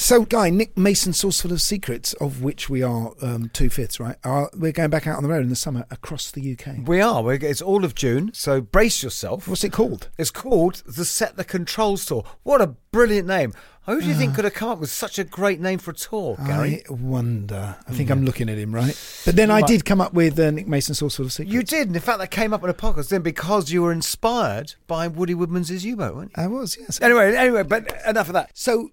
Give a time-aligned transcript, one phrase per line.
[0.00, 4.16] So, Guy, Nick Mason, Saucerful of Secrets, of which we are um, two fifths, right?
[4.24, 6.88] Are, we're going back out on the road in the summer across the UK.
[6.88, 7.22] We are.
[7.22, 9.46] We're, it's all of June, so brace yourself.
[9.46, 10.08] What's it called?
[10.16, 12.24] It's called the Set the Controls Tour.
[12.44, 13.52] What a brilliant name.
[13.84, 15.94] Who do you think could have come up with such a great name for a
[15.94, 16.82] tour, Gary?
[16.88, 17.76] I wonder.
[17.86, 18.98] I think I'm looking at him, right?
[19.26, 21.52] But then I did come up with uh, Nick Mason, Saucerful of Secrets.
[21.52, 21.88] You did.
[21.88, 25.08] and In fact, that came up in a podcast then because you were inspired by
[25.08, 26.42] Woody Woodmansey's U-boat, weren't you?
[26.42, 27.00] I was, yes.
[27.02, 28.50] Anyway, anyway, but enough of that.
[28.54, 28.92] So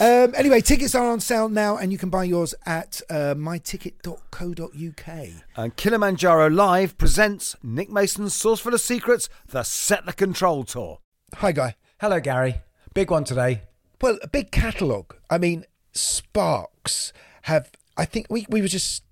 [0.00, 5.28] um, anyway, tickets are on sale now, and you can buy yours at uh, myticket.co.uk.
[5.56, 10.98] And Kilimanjaro Live presents Nick Mason's Saucerful of Secrets, the Set the Control Tour.
[11.36, 11.76] Hi, Guy.
[12.00, 12.62] Hello, Gary.
[12.92, 13.62] Big one today.
[14.00, 15.16] Well, a big catalogue.
[15.30, 17.70] I mean, Sparks have.
[17.96, 19.04] I think we, we were just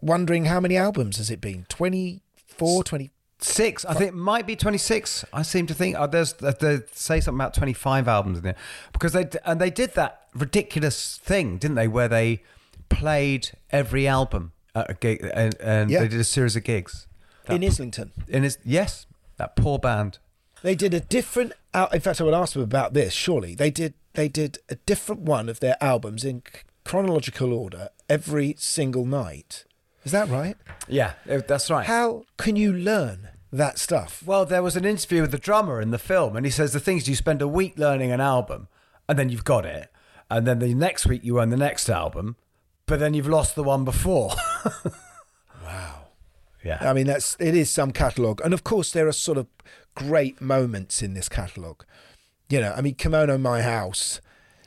[0.00, 1.64] wondering how many albums has it been?
[1.68, 3.10] 24, 20.
[3.38, 5.24] Six, I think it might be 26.
[5.32, 8.56] I seem to think uh, there's uh, they say something about 25 albums in there
[8.92, 12.42] because they and they did that ridiculous thing, didn't they, where they
[12.88, 16.00] played every album at a gig and, and Yeah.
[16.00, 17.06] they did a series of gigs.
[17.48, 18.12] in Islington.
[18.26, 19.06] In his yes,
[19.36, 20.18] that poor band.
[20.62, 21.52] They did a different.
[21.74, 23.12] al- In fact, I would ask them about this.
[23.12, 23.92] Surely they did.
[24.14, 26.42] They did a different one of their albums in
[26.86, 29.65] chronological order every single night.
[30.06, 30.56] Is that right?
[30.88, 31.84] Yeah, uh, that's right.
[31.84, 34.22] How can you learn that stuff?
[34.24, 36.80] Well, there was an interview with the drummer in the film, and he says the
[36.80, 38.68] things you spend a week learning an album,
[39.08, 39.90] and then you've got it,
[40.30, 42.36] and then the next week you learn the next album,
[42.86, 44.30] but then you've lost the one before.
[45.64, 46.06] Wow.
[46.64, 46.78] yeah.
[46.80, 49.48] I mean, that's it is some catalogue, and of course there are sort of
[49.96, 51.84] great moments in this catalogue.
[52.48, 54.20] You know, I mean, Kimono My House.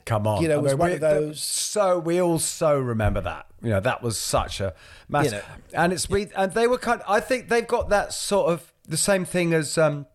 [0.06, 3.46] Come on, You know, was one we- of those- So we all so remember that.
[3.62, 4.74] You know, that was such a
[5.08, 5.38] massive, You
[5.78, 5.84] know.
[5.84, 7.02] and it's we and they were kind.
[7.02, 10.06] Of, I think they've got that sort of the same thing as um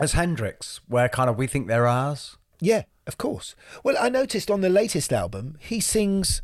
[0.00, 2.36] as Hendrix, where kind of we think they're ours.
[2.60, 3.54] Yeah, of course.
[3.82, 6.42] Well, I noticed on the latest album he sings.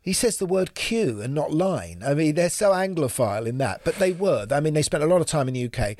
[0.00, 2.02] He says the word Q and not line.
[2.06, 4.46] I mean, they're so Anglophile in that, but they were.
[4.52, 5.96] I mean, they spent a lot of time in the UK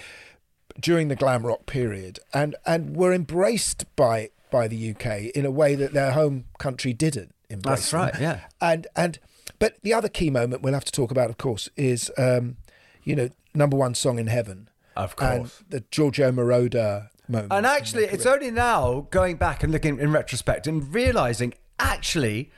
[0.78, 5.50] during the glam rock period, and and were embraced by by the UK in a
[5.50, 7.90] way that their home country didn't embrace.
[7.90, 8.00] That's them.
[8.00, 8.40] right, yeah.
[8.60, 9.18] And and
[9.58, 12.56] but the other key moment we'll have to talk about, of course, is um,
[13.04, 15.62] you know number one song in heaven, Of and course.
[15.68, 17.52] the Giorgio Moroder moment.
[17.52, 22.50] And actually, it's only now going back and looking in retrospect and realizing actually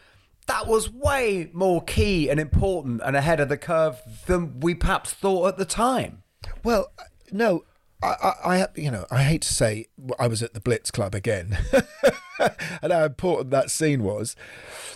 [0.47, 5.12] that was way more key and important and ahead of the curve than we perhaps
[5.12, 6.22] thought at the time.
[6.64, 6.91] Well,
[7.31, 7.64] no,
[8.03, 9.87] I, I, I, you know, I hate to say
[10.19, 11.58] I was at the Blitz Club again,
[12.82, 14.37] and how important that scene was.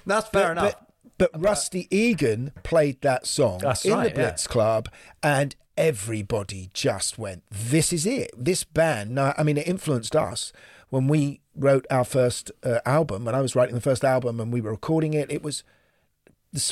[0.07, 0.75] That's fair but, enough.
[0.79, 0.89] But,
[1.23, 4.27] but Rusty Egan played that song That's in right, the yeah.
[4.27, 4.89] Blitz Club,
[5.23, 9.13] and everybody just went, "This is it." This band.
[9.13, 10.53] Now, I mean, it influenced us
[10.91, 13.25] when we wrote our first uh, album.
[13.25, 15.63] When I was writing the first album, and we were recording it, it was.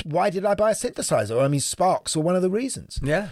[0.05, 1.41] Why did I buy a synthesizer?
[1.41, 2.99] I mean, Sparks were one of the reasons.
[3.03, 3.29] Yeah.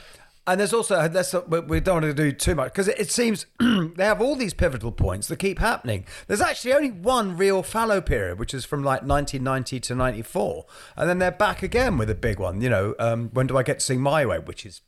[0.48, 3.10] And there's also that's we we don't want to do too much because it, it
[3.10, 6.06] seems they have all these pivotal points that keep happening.
[6.26, 10.64] There's actually only one real fallow period, which is from like 1990 to 94,
[10.97, 12.62] and then they're back again with a big one.
[12.62, 14.38] You know, um, when do I get to sing my way?
[14.38, 14.81] Which is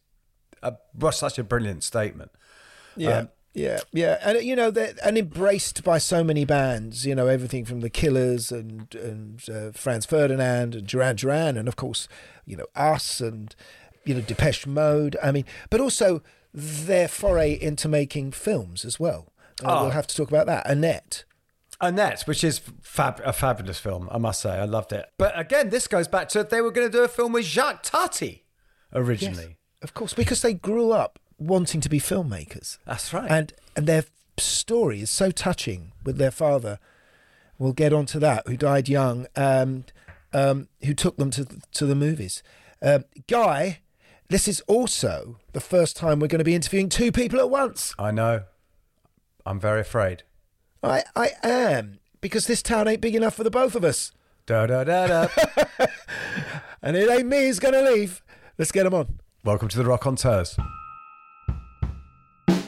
[0.62, 0.76] a,
[1.12, 2.30] such a brilliant statement.
[2.96, 3.18] Yeah.
[3.18, 7.04] Um, yeah, yeah, and you know, they're and embraced by so many bands.
[7.04, 11.66] You know, everything from the Killers and and uh, Franz Ferdinand and Duran Duran, and
[11.66, 12.06] of course,
[12.46, 13.56] you know, us and
[14.04, 15.16] you know Depeche Mode.
[15.22, 19.32] I mean, but also their foray into making films as well.
[19.64, 19.82] Uh, Oh.
[19.82, 20.68] We'll have to talk about that.
[20.68, 21.24] Annette.
[21.82, 24.50] Annette, which is fab, a fabulous film, I must say.
[24.50, 25.06] I loved it.
[25.16, 27.82] But again, this goes back to they were going to do a film with Jacques
[27.82, 28.44] Tati
[28.92, 29.56] originally.
[29.82, 32.76] Of course, because they grew up wanting to be filmmakers.
[32.86, 33.30] That's right.
[33.30, 34.04] And and their
[34.36, 36.78] story is so touching with their father.
[37.58, 39.26] We'll get on to that, who died young.
[39.36, 39.84] Um,
[40.32, 42.42] um, who took them to to the movies.
[42.82, 43.80] Um, Guy,
[44.30, 47.94] this is also the first time we're going to be interviewing two people at once.
[47.98, 48.44] I know.
[49.44, 50.22] I'm very afraid.
[50.82, 54.12] I I am because this town ain't big enough for the both of us,
[54.46, 55.28] Da da da da.
[56.82, 58.22] and it ain't me who's going to leave.
[58.56, 59.20] Let's get them on.
[59.44, 60.58] Welcome to the Rockonteurs.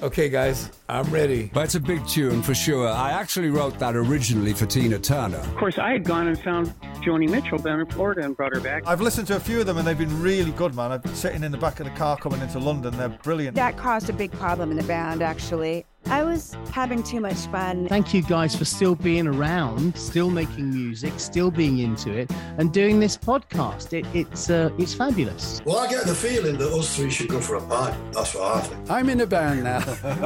[0.03, 1.49] Okay, guys, I'm ready.
[1.55, 2.89] That's a big tune for sure.
[2.89, 5.37] I actually wrote that originally for Tina Turner.
[5.37, 8.61] Of course, I had gone and found Joni Mitchell down in Florida and brought her
[8.61, 8.83] back.
[8.85, 10.91] I've listened to a few of them and they've been really good, man.
[10.91, 12.97] I've been sitting in the back of the car coming into London.
[12.97, 13.55] They're brilliant.
[13.55, 15.87] That caused a big problem in the band, actually.
[16.07, 17.89] I was having too much fun.
[17.89, 22.73] Thank you guys for still being around, still making music, still being into it, and
[22.73, 23.93] doing this podcast.
[23.93, 25.61] It, it's uh, it's fabulous.
[25.65, 27.97] Well, I get the feeling that us three should go for a pint.
[28.13, 28.91] That's what I think.
[28.91, 29.83] I'm in a band now.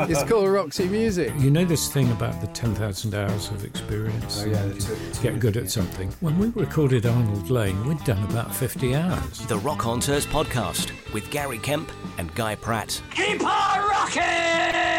[0.09, 1.33] it's called Roxy Music.
[1.39, 4.43] You know this thing about the 10,000 hours of experience?
[4.43, 6.11] Oh, yeah, and it's- get good at something.
[6.21, 9.39] When we recorded Arnold Layne, we'd done about 50 hours.
[9.47, 13.01] The Rockonteurs podcast with Gary Kemp and Guy Pratt.
[13.15, 14.96] Keep on rocking!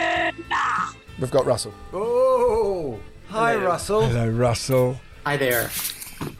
[1.19, 1.74] We've got Russell.
[1.94, 4.08] Oh, hi, Russell.
[4.08, 5.00] Hello, Russell.
[5.25, 5.69] Hi there.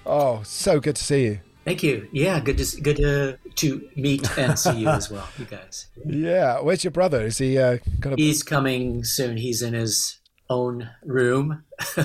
[0.06, 1.40] Oh, so good to see you.
[1.66, 2.08] Thank you.
[2.12, 5.88] Yeah, good to good to to meet and see you as well, you guys.
[6.06, 7.26] Yeah, where's your brother?
[7.26, 8.22] Is he uh, going to?
[8.24, 9.38] He's coming soon.
[9.38, 10.20] He's in his
[10.50, 11.64] own room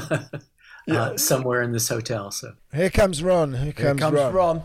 [0.91, 2.31] uh, somewhere in this hotel.
[2.31, 3.53] So Here comes Ron.
[3.53, 4.33] Here Here comes, comes Ron.
[4.35, 4.63] Ron.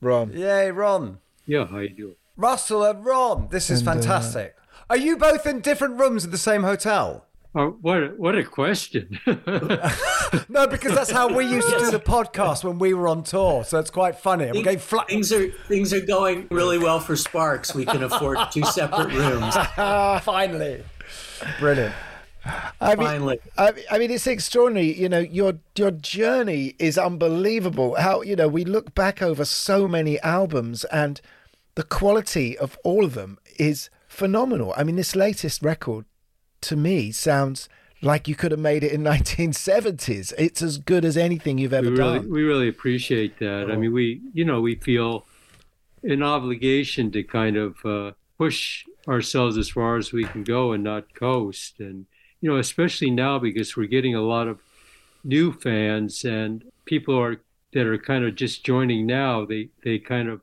[0.00, 0.32] Ron.
[0.32, 1.18] Yay, Ron.
[1.46, 2.14] Yeah, how are you doing?
[2.36, 3.48] Russell and Ron.
[3.50, 4.54] This is And, uh, fantastic.
[4.88, 7.24] Are you both in different rooms at the same hotel?
[7.58, 9.18] Oh, what a, what a question.
[10.50, 13.64] No, because that's how we used to do the podcast when we were on tour.
[13.64, 14.46] So it's quite funny.
[14.52, 17.74] We're getting fla- things are things are going really well for Sparks.
[17.74, 19.54] We can afford two separate rooms.
[20.22, 20.84] Finally.
[21.58, 21.94] Brilliant.
[22.80, 23.38] I mean, Finally.
[23.56, 24.92] I, mean- I mean, it's extraordinary.
[25.00, 27.94] You know, your your journey is unbelievable.
[27.96, 31.20] How you know we look back over so many albums, and
[31.74, 34.74] the quality of all of them is phenomenal.
[34.76, 36.04] I mean, this latest record,
[36.62, 37.68] to me, sounds
[38.00, 40.32] like you could have made it in 1970s.
[40.38, 42.30] It's as good as anything you've ever we really done.
[42.30, 43.70] we really appreciate that.
[43.70, 45.26] I mean, we you know we feel
[46.02, 50.84] an obligation to kind of uh, push ourselves as far as we can go and
[50.84, 51.80] not coast.
[51.80, 52.06] And
[52.40, 54.60] you know, especially now because we're getting a lot of
[55.24, 57.40] new fans and people are
[57.72, 59.44] that are kind of just joining now.
[59.44, 60.40] They they kind of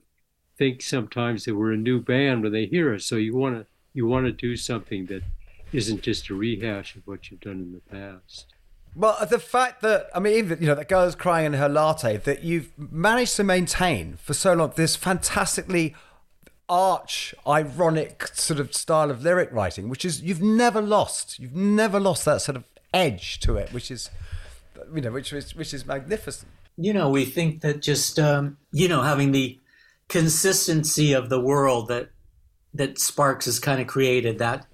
[0.57, 3.05] think sometimes that we're a new band when they hear us.
[3.05, 5.23] So you want to you want to do something that
[5.71, 8.53] isn't just a rehash of what you've done in the past.
[8.95, 12.17] Well, the fact that I mean, even you know, that girl's crying in her latte.
[12.17, 15.95] That you've managed to maintain for so long this fantastically
[16.69, 21.39] arch, ironic sort of style of lyric writing, which is you've never lost.
[21.39, 22.63] You've never lost that sort of
[22.93, 24.09] edge to it, which is,
[24.93, 26.49] you know, which is which is magnificent.
[26.77, 29.59] You know, we think that just um, you know having the
[30.07, 32.11] consistency of the world that
[32.73, 34.65] that Sparks has kind of created that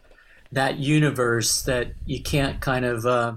[0.52, 3.36] that universe that you can't kind of uh,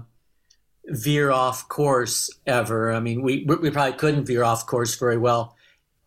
[0.87, 2.93] veer off course ever.
[2.93, 5.55] I mean, we we probably couldn't veer off course very well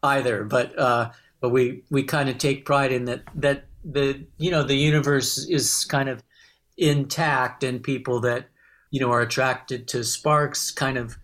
[0.02, 1.10] either, but uh,
[1.40, 5.38] but we we kind of take pride in that that the you know the universe
[5.38, 6.22] is kind of
[6.76, 8.48] intact and people that
[8.90, 11.16] you know are attracted to Sparks kind of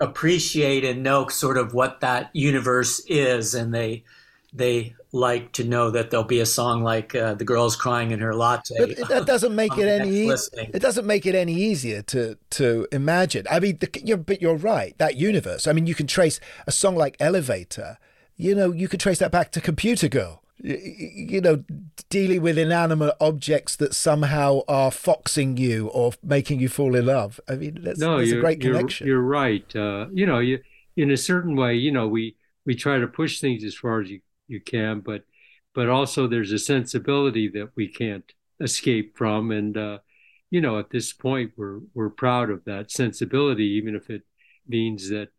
[0.00, 4.02] appreciate and know sort of what that universe is and they
[4.52, 8.20] they like to know that there'll be a song like uh, "The Girl's Crying in
[8.20, 10.10] Her Latte." But it- that doesn't make it any.
[10.10, 10.70] next e- listening.
[10.74, 13.46] It doesn't make it any easier to to imagine.
[13.50, 14.96] I mean, the, you're, but you're right.
[14.98, 15.66] That universe.
[15.66, 17.98] I mean, you can trace a song like Elevator.
[18.36, 20.42] You know, you could trace that back to Computer Girl.
[20.64, 21.64] Y- y- You know,
[22.08, 27.40] dealing with inanimate objects that somehow are foxing you or making you fall in love.
[27.48, 29.06] I mean, that's, no, that's a you're, great you're- connection.
[29.06, 29.64] You're, right.
[29.76, 30.60] Uh, you know, you
[30.96, 34.08] in a certain way, you know, we we try to push things as far as
[34.10, 34.20] you,
[34.52, 35.24] you can, but
[35.74, 38.30] but also there's a sensibility that we can't
[38.60, 39.98] escape from, and uh,
[40.50, 44.22] you know, at this point, we're we're proud of that sensibility, even if it
[44.68, 45.30] means that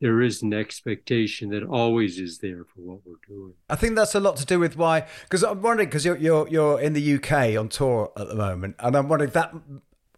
[0.00, 3.54] there is an expectation that always is there for what we're doing.
[3.70, 5.06] I think that's a lot to do with why.
[5.22, 8.76] Because I'm wondering because you're you're you're in the UK on tour at the moment,
[8.80, 9.54] and I'm wondering if that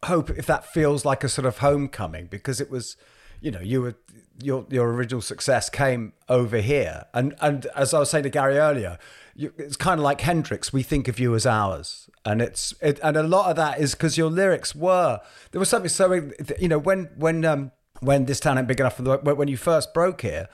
[0.05, 2.97] hope if that feels like a sort of homecoming because it was,
[3.41, 3.95] you know, you were
[4.43, 8.59] your your original success came over here, and and as I was saying to Gary
[8.59, 8.99] earlier,
[9.35, 10.73] you, it's kind of like Hendrix.
[10.73, 13.95] We think of you as ours, and it's it, and a lot of that is
[13.95, 15.21] because your lyrics were
[15.53, 18.97] there was something so you know when when um when this town ain't big enough
[18.97, 20.49] for the when you first broke here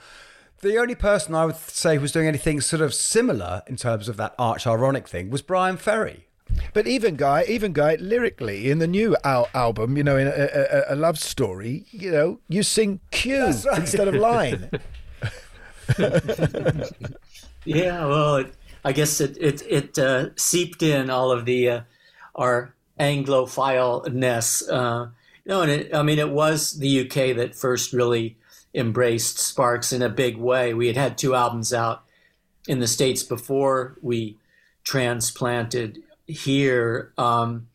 [0.63, 4.07] the only person I would say who was doing anything sort of similar in terms
[4.07, 6.25] of that arch ironic thing was Bryan Ferry.
[6.73, 10.31] But even guy, even guy, lyrically in the new al- album, you know, in a,
[10.89, 13.79] a, a love story, you know, you sing Q right.
[13.79, 14.69] instead of line.
[17.65, 21.81] yeah, well, it, I guess it it it uh, seeped in all of the uh,
[22.35, 24.67] our Anglophile ness.
[24.67, 25.09] Uh,
[25.45, 28.37] no, and it, I mean it was the UK that first really
[28.73, 30.73] embraced Sparks in a big way.
[30.73, 32.03] We had had two albums out
[32.67, 34.37] in the states before we
[34.83, 37.13] transplanted here.
[37.17, 37.67] Um,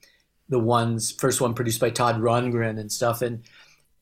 [0.49, 3.43] the ones first one produced by Todd Rundgren and stuff, and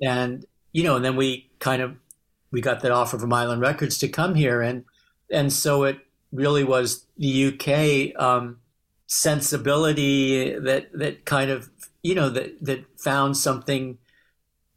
[0.00, 1.96] and you know, and then we kind of
[2.50, 4.84] we got that offer from Island Records to come here, and
[5.30, 5.98] and so it
[6.32, 8.58] really was the UK um,
[9.06, 11.70] sensibility that that kind of
[12.02, 13.98] you know that that found something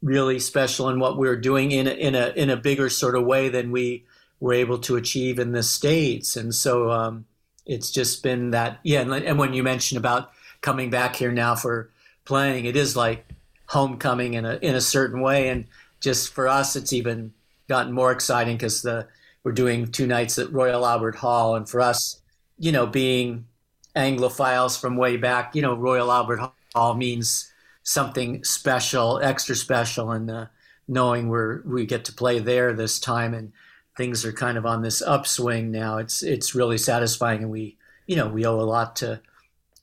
[0.02, 3.14] really special in what we were doing in a, in a in a bigger sort
[3.14, 4.04] of way than we
[4.40, 7.26] were able to achieve in the states, and so um,
[7.70, 9.00] it's just been that yeah.
[9.00, 11.90] And, and when you mention about coming back here now for
[12.24, 13.24] playing, it is like
[13.66, 15.66] homecoming in a in a certain way, and
[16.00, 17.32] just for us, it's even
[17.68, 19.06] gotten more exciting because the
[19.44, 22.20] we're doing two nights at Royal Albert Hall, and for us,
[22.58, 23.46] you know, being
[23.94, 26.40] Anglophiles from way back, you know, Royal Albert
[26.74, 27.52] Hall means
[27.84, 30.46] something special, extra special, and uh,
[30.88, 33.52] knowing we're we get to play there this time, and
[34.00, 35.98] things are kind of on this upswing now.
[35.98, 37.76] It's it's really satisfying, and we
[38.06, 39.20] you know we owe a lot to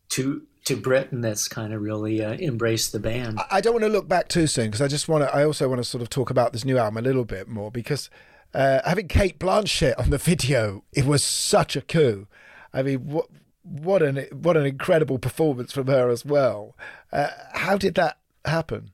[0.09, 3.39] to to Britain that's kind of really uh, embraced the band.
[3.51, 5.33] I don't want to look back too soon because I just want to.
[5.33, 7.69] I also want to sort of talk about this new album a little bit more
[7.69, 8.09] because
[8.55, 12.27] uh, having Cate Blanchett on the video, it was such a coup.
[12.73, 13.27] I mean, what
[13.61, 16.75] what an what an incredible performance from her as well.
[17.13, 18.89] Uh, how did that happen?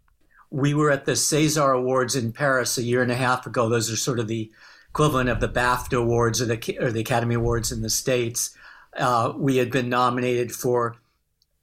[0.52, 3.70] We were at the César Awards in Paris a year and a half ago.
[3.70, 4.52] Those are sort of the
[4.94, 8.56] equivalent of the BAFTA Awards or the or the Academy Awards in the states.
[8.96, 10.98] Uh, we had been nominated for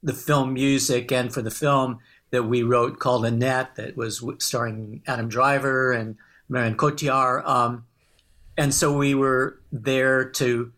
[0.03, 1.99] the film music and for the film
[2.31, 6.17] that we wrote called Annette, that was starring Adam Driver and
[6.49, 7.47] Marion Cotillard.
[7.47, 7.85] Um,
[8.57, 10.73] and so we were there to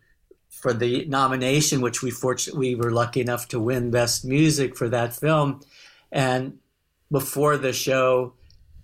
[0.48, 4.88] for the nomination, which we fortunately we were lucky enough to win Best Music for
[4.88, 5.60] that film.
[6.12, 6.58] And
[7.10, 8.34] before the show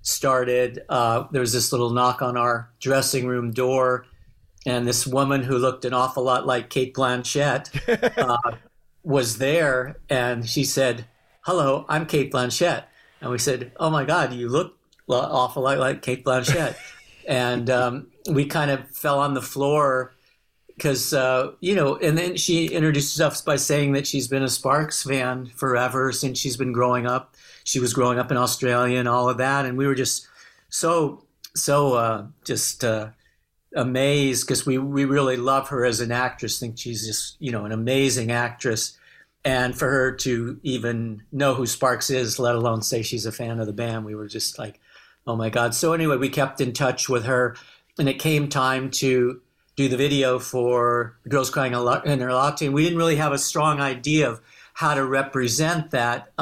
[0.03, 4.07] started, uh, there was this little knock on our dressing room door,
[4.67, 8.57] and this woman who looked an awful lot like Cate Blanchett uh,
[9.03, 11.07] was there, and she said,
[11.43, 12.85] "Hello, I'm Cate Blanchett."
[13.21, 14.77] And we said, "Oh my God, you look
[15.09, 16.77] awful lot like Cate Blanchett."
[17.29, 20.13] and um, we kind of fell on the floor
[20.77, 24.49] because uh, you know and then she introduced herself by saying that she's been a
[24.49, 29.09] sparks fan forever since she's been growing up she was growing up in australia and
[29.09, 29.67] all of that.
[29.67, 30.27] And we were just
[30.69, 31.25] so
[31.55, 33.09] so uh, just uh,
[33.75, 36.61] amazed because we, we really love her as an actress.
[36.61, 38.97] Think she's just you know an amazing actress.
[39.43, 43.59] And for her to even know who sparks is let alone say she's a fan
[43.59, 44.81] of the band we were just like
[45.27, 45.75] Oh my God.
[45.75, 47.57] So anyway, we kept in touch with her,
[47.99, 49.41] and it came time to
[49.77, 52.67] do the video for Girls Crying in Their Latte.
[52.67, 54.41] And we didn't really have a strong idea of
[54.75, 56.33] how to represent that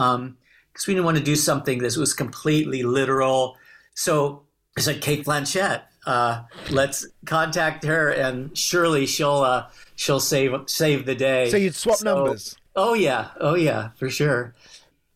[0.79, 3.57] because we didn't want to do something that was completely literal.
[3.95, 4.45] So
[4.77, 9.67] I said, Cate Blanchett, uh, let's contact her, and surely she'll uh,
[9.97, 11.51] she'll save save the day.
[11.51, 12.57] So you'd swap so, numbers.
[12.77, 14.55] Oh yeah, oh yeah, for sure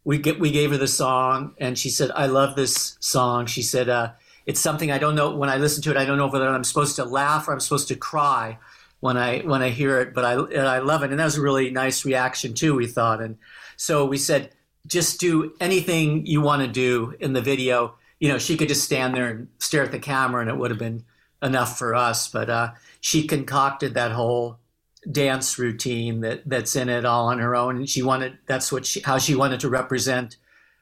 [0.04, 3.62] we get we gave her the song and she said i love this song she
[3.62, 4.10] said uh,
[4.46, 6.64] it's something i don't know when i listen to it i don't know whether i'm
[6.64, 8.58] supposed to laugh or i'm supposed to cry
[9.00, 11.42] when i when i hear it but i i love it and that was a
[11.42, 13.38] really nice reaction too we thought and
[13.76, 14.50] so we said
[14.86, 18.84] just do anything you want to do in the video you know she could just
[18.84, 21.04] stand there and stare at the camera and it would have been
[21.42, 22.70] enough for us but uh,
[23.00, 24.58] she concocted that whole
[25.10, 28.86] dance routine that that's in it all on her own and she wanted that's what
[28.86, 30.36] she how she wanted to represent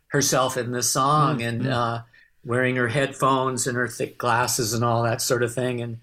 [0.09, 1.49] herself in the song mm-hmm.
[1.49, 2.02] and uh,
[2.45, 5.99] wearing her headphones and her thick glasses and all that sort of thing and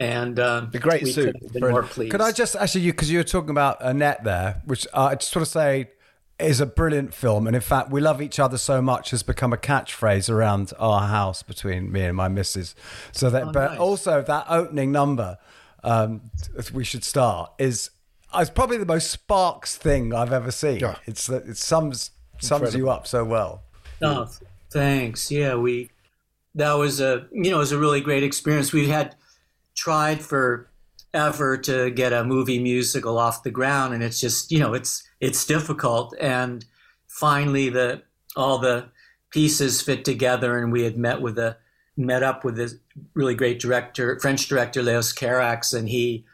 [0.00, 1.36] and um, the great suit.
[1.52, 5.04] Could, could I just actually you because you were talking about Annette there, which uh,
[5.04, 5.90] I just want to say
[6.38, 9.52] is a brilliant film, and in fact, we love each other so much has become
[9.52, 12.74] a catchphrase around our house between me and my missus.
[13.12, 13.78] So that, oh, but nice.
[13.78, 15.38] also that opening number
[15.84, 16.30] um,
[16.72, 17.90] we should start is
[18.34, 20.80] it's probably the most Sparks thing I've ever seen.
[20.80, 20.96] Yeah.
[21.06, 22.10] It's that it sums
[22.40, 23.62] sums you up so well.
[24.02, 24.28] Oh,
[24.70, 25.30] thanks.
[25.30, 25.90] Yeah, we
[26.54, 28.72] that was a you know it was a really great experience.
[28.72, 29.14] We had
[29.76, 30.68] tried for
[31.14, 35.08] ever to get a movie musical off the ground, and it's just you know it's
[35.20, 36.14] it's difficult.
[36.20, 36.64] And
[37.06, 38.02] finally, the
[38.36, 38.90] all the
[39.30, 41.56] pieces fit together, and we had met with a
[41.96, 42.74] met up with this
[43.14, 46.24] really great director, French director Leos Carax, and he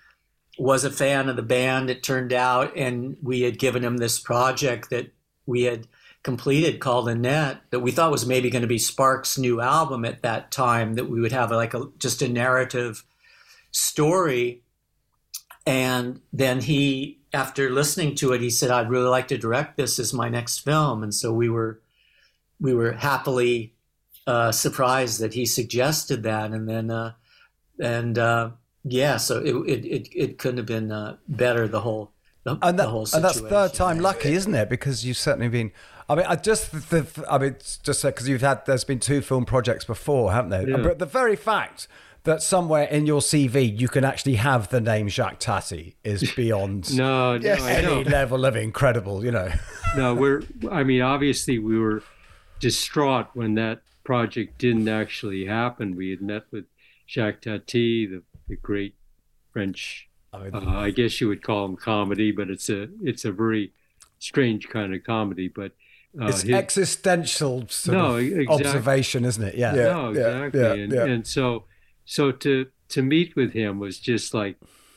[0.59, 4.19] was a fan of the band, it turned out, and we had given him this
[4.19, 5.13] project that
[5.47, 5.87] we had
[6.23, 10.23] completed called Annette that we thought was maybe going to be Sparks' new album at
[10.23, 13.05] that time, that we would have like a, just a narrative
[13.71, 14.63] story.
[15.67, 19.99] And then he, after listening to it, he said, "I'd really like to direct this
[19.99, 21.81] as my next film." And so we were,
[22.61, 23.75] we were happily
[24.27, 26.51] uh, surprised that he suggested that.
[26.51, 27.13] And then, uh,
[27.79, 28.51] and uh,
[28.85, 31.69] yeah, so it, it it it couldn't have been uh, better.
[31.69, 32.13] The whole
[32.45, 34.69] the, and, that, the whole and that's third time lucky, isn't it?
[34.69, 35.73] Because you've certainly been.
[36.09, 39.21] I mean, I just, the, I mean, it's just because you've had, there's been two
[39.21, 40.69] film projects before, haven't there?
[40.69, 40.79] Yeah.
[40.79, 41.87] But the very fact
[42.25, 46.95] that somewhere in your CV you can actually have the name Jacques Tati is beyond
[46.97, 49.51] No, no, any level of incredible, you know.
[49.97, 50.43] no, we're.
[50.71, 52.03] I mean, obviously, we were
[52.61, 55.97] distraught when that project didn't actually happen.
[55.97, 56.65] We had met with
[57.09, 58.95] Jacques Tati, the, the great
[59.53, 60.09] French.
[60.33, 63.73] uh, I guess you would call him comedy, but it's a it's a very
[64.19, 65.49] strange kind of comedy.
[65.49, 65.73] But
[66.21, 69.55] uh, it's his- existential sort No, of exact- observation, isn't it?
[69.55, 69.73] Yeah.
[69.73, 70.83] no, exactly.
[70.85, 71.65] and, and so,
[72.11, 74.57] so to to meet with him was just like,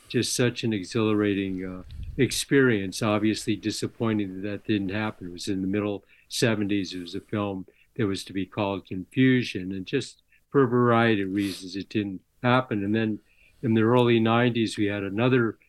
[0.09, 1.83] just such an exhilarating uh,
[2.17, 3.03] experience.
[3.03, 5.27] Obviously, disappointing that that didn't happen.
[5.27, 6.91] It was in the middle '70s.
[6.91, 11.21] It was a film that was to be called Confusion, and just for a variety
[11.21, 12.83] of reasons, it didn't happen.
[12.83, 13.19] And then
[13.61, 15.59] in the early '90s, we had another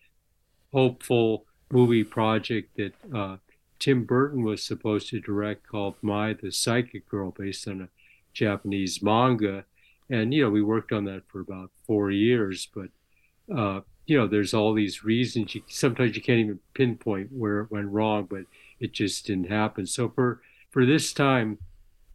[0.72, 3.36] hopeful movie project that uh,
[3.78, 7.88] Tim Burton was supposed to direct called Mai the Psychic Girl, based on a
[8.32, 9.66] Japanese manga.
[10.10, 12.88] And, you know, we worked on that for about four years, but,
[13.54, 15.54] uh, you know, there's all these reasons.
[15.54, 18.44] You, sometimes you can't even pinpoint where it went wrong, but
[18.80, 19.86] it just didn't happen.
[19.86, 21.58] So for, for this time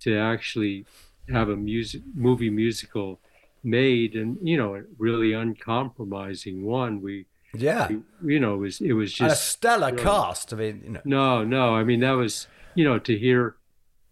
[0.02, 0.86] to actually
[1.30, 3.20] have a music movie musical
[3.64, 7.88] made and, you know, a really uncompromising one, we, Yeah.
[8.22, 10.54] we- you know, it was, it was just a stellar really- cast.
[10.54, 11.02] I mean, you know.
[11.06, 11.76] no, no.
[11.76, 13.56] I mean, that was, you know, to hear,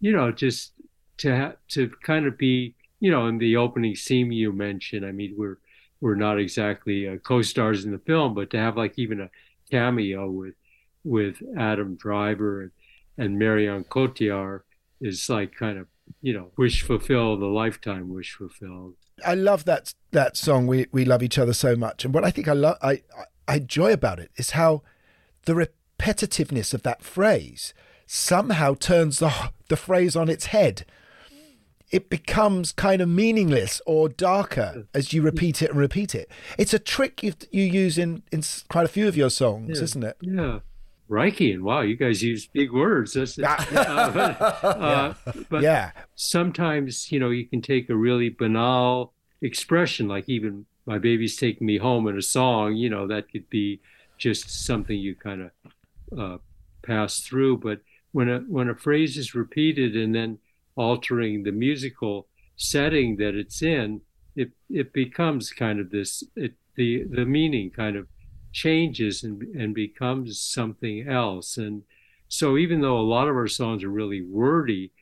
[0.00, 0.72] you know, just
[1.18, 5.04] to ha- to kind of be, you know, in the opening scene you mentioned.
[5.04, 5.58] I mean, we're
[6.00, 9.30] we're not exactly uh, co-stars in the film, but to have like even a
[9.70, 10.54] cameo with
[11.04, 12.70] with Adam Driver and
[13.18, 14.60] and Marion Cotillard
[15.00, 15.86] is like kind of,
[16.22, 18.94] you know, wish fulfilled, a lifetime wish fulfilled.
[19.24, 20.66] I love that that song.
[20.66, 23.02] We we love each other so much, and what I think I love, I
[23.46, 24.82] I enjoy about it is how
[25.46, 27.74] the repetitiveness of that phrase
[28.06, 30.86] somehow turns the the phrase on its head.
[31.90, 36.30] It becomes kind of meaningless or darker as you repeat it and repeat it.
[36.58, 39.84] It's a trick you you use in in quite a few of your songs, Yeah.
[39.84, 40.16] isn't it?
[40.20, 40.58] Yeah.
[41.08, 41.62] Reichian.
[41.62, 43.14] Wow, you guys use big words.
[43.14, 45.14] That's, uh, but, uh,
[45.48, 45.92] but Yeah.
[46.14, 51.66] sometimes, you know, you can take a really banal expression, like even my baby's taking
[51.66, 53.80] me home in a song, you know, that could be
[54.18, 56.38] just something you kind of uh,
[56.82, 57.56] pass through.
[57.58, 57.80] But
[58.12, 60.38] when a, when a phrase is repeated and then
[60.78, 64.00] altering the musical setting that it's in,
[64.36, 68.06] it, it becomes kind of this, it, the, the meaning kind of
[68.52, 71.58] changes and, and becomes something else.
[71.58, 71.82] And
[72.28, 74.92] so even though a lot of our songs are really wordy,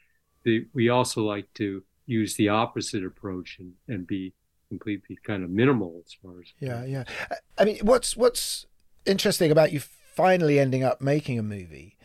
[0.45, 4.33] the, we also like to use the opposite approach and, and be
[4.69, 7.05] completely kind of minimal as far as Yeah, yeah.
[7.31, 8.67] I- I mean, what's what's
[9.07, 11.97] interesting about you finally ending up making a movie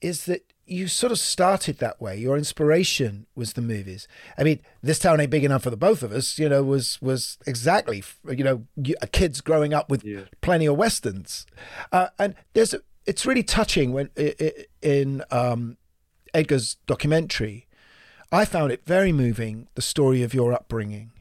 [0.00, 0.42] is that
[0.72, 2.16] you sort of started that way.
[2.16, 4.08] Your inspiration was the movies.
[4.38, 6.38] I mean, this town ain't big enough for the both of us.
[6.38, 8.66] You know, was was exactly you know
[9.12, 10.02] kids growing up with
[10.40, 11.46] plenty of westerns,
[11.92, 14.10] uh, and there's a, it's really touching when
[14.82, 15.76] in um,
[16.34, 17.66] Edgar's documentary.
[18.30, 19.68] I found it very moving.
[19.74, 21.12] The story of your upbringing.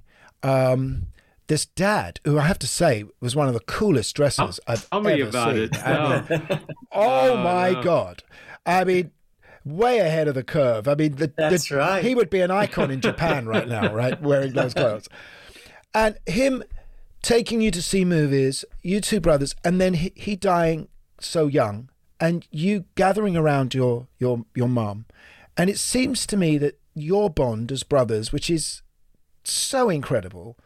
[0.44, 1.08] Um,
[1.48, 5.02] this dad, who I have to say was one of the coolest dressers I've tell
[5.02, 5.64] me ever about seen.
[5.64, 5.78] it.
[5.86, 6.60] I mean,
[6.94, 7.84] oh No, my no.
[7.84, 8.24] god!
[8.66, 9.12] I mean,
[9.66, 10.88] way ahead of the curve.
[10.88, 12.04] I mean, the, That's the- right.
[12.04, 15.08] He would be an icon in Japan right now, right, wearing those clothes.
[15.94, 16.64] And him
[17.22, 20.88] taking you to see movies, you two brothers, and then he, he dying
[21.20, 25.06] so young, and you gathering around your your your mum,
[25.58, 28.82] and it seems to me that your bond as brothers, which is
[29.44, 30.58] so incredible,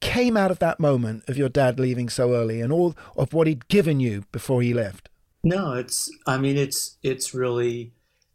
[0.00, 3.46] came out of that moment of your dad leaving so early and all of what
[3.46, 5.08] he'd given you before he left.
[5.42, 6.10] No, it's.
[6.26, 7.92] I mean, it's it's really,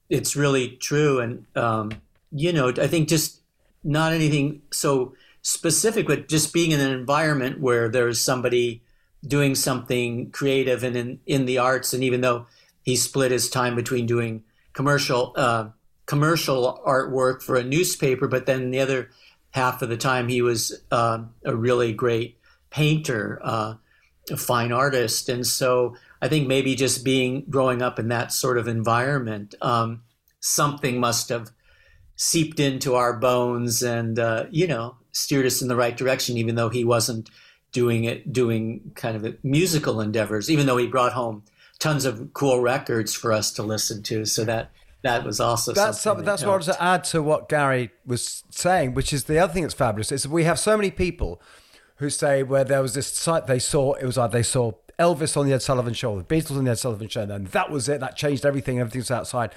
[0.09, 1.91] it's really true, and um,
[2.31, 3.41] you know, I think just
[3.83, 8.81] not anything so specific, but just being in an environment where there's somebody
[9.27, 12.45] doing something creative and in in the arts, and even though
[12.83, 15.69] he split his time between doing commercial uh,
[16.05, 19.09] commercial artwork for a newspaper, but then the other
[19.51, 22.37] half of the time he was uh, a really great
[22.69, 23.39] painter.
[23.43, 23.73] Uh,
[24.29, 25.29] a fine artist.
[25.29, 30.03] And so I think maybe just being growing up in that sort of environment, um,
[30.39, 31.49] something must have
[32.15, 36.55] seeped into our bones and, uh, you know, steered us in the right direction, even
[36.55, 37.29] though he wasn't
[37.71, 40.49] doing it, doing kind of musical endeavors.
[40.49, 41.43] Even though he brought home
[41.79, 44.71] tons of cool records for us to listen to, so that
[45.03, 46.25] that was also that's something.
[46.25, 49.39] that's that what I was to add to what Gary was saying, which is the
[49.39, 51.41] other thing that's fabulous is we have so many people
[51.95, 55.35] who say where there was this site they saw it was like they saw Elvis
[55.35, 57.89] on the Ed Sullivan Show, the Beatles on the Ed Sullivan Show, and that was
[57.89, 57.99] it.
[57.99, 58.79] That changed everything.
[58.79, 59.53] Everything's outside.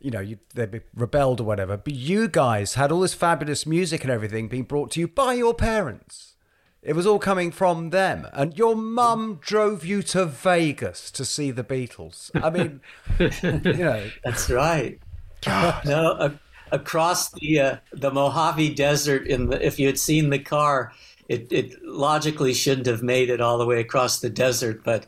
[0.00, 1.76] You know, you, they rebelled or whatever.
[1.76, 5.34] But you guys had all this fabulous music and everything being brought to you by
[5.34, 6.34] your parents.
[6.82, 8.26] It was all coming from them.
[8.32, 12.30] And your mum drove you to Vegas to see the Beatles.
[12.34, 12.80] I mean,
[13.74, 14.10] you know.
[14.24, 14.98] That's right.
[15.46, 16.38] no,
[16.72, 20.92] across the uh, the Mojave Desert, in the, if you had seen the car,
[21.30, 25.06] it, it logically shouldn't have made it all the way across the desert, but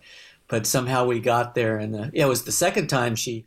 [0.48, 1.76] but somehow we got there.
[1.78, 3.46] And uh, yeah, it was the second time she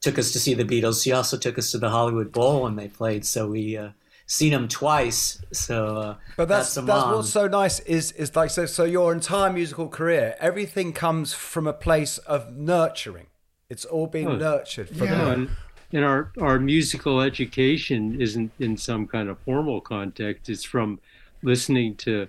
[0.00, 1.02] took us to see the Beatles.
[1.04, 3.90] She also took us to the Hollywood Bowl when they played, so we uh,
[4.26, 5.40] seen them twice.
[5.52, 8.66] So, uh, but that's that's, that's, what's so nice is is like so.
[8.66, 13.28] So your entire musical career, everything comes from a place of nurturing.
[13.70, 15.50] It's all being Oh, nurtured from Yeah, the- and,
[15.94, 20.50] and our our musical education isn't in some kind of formal context.
[20.50, 21.00] It's from
[21.42, 22.28] listening to,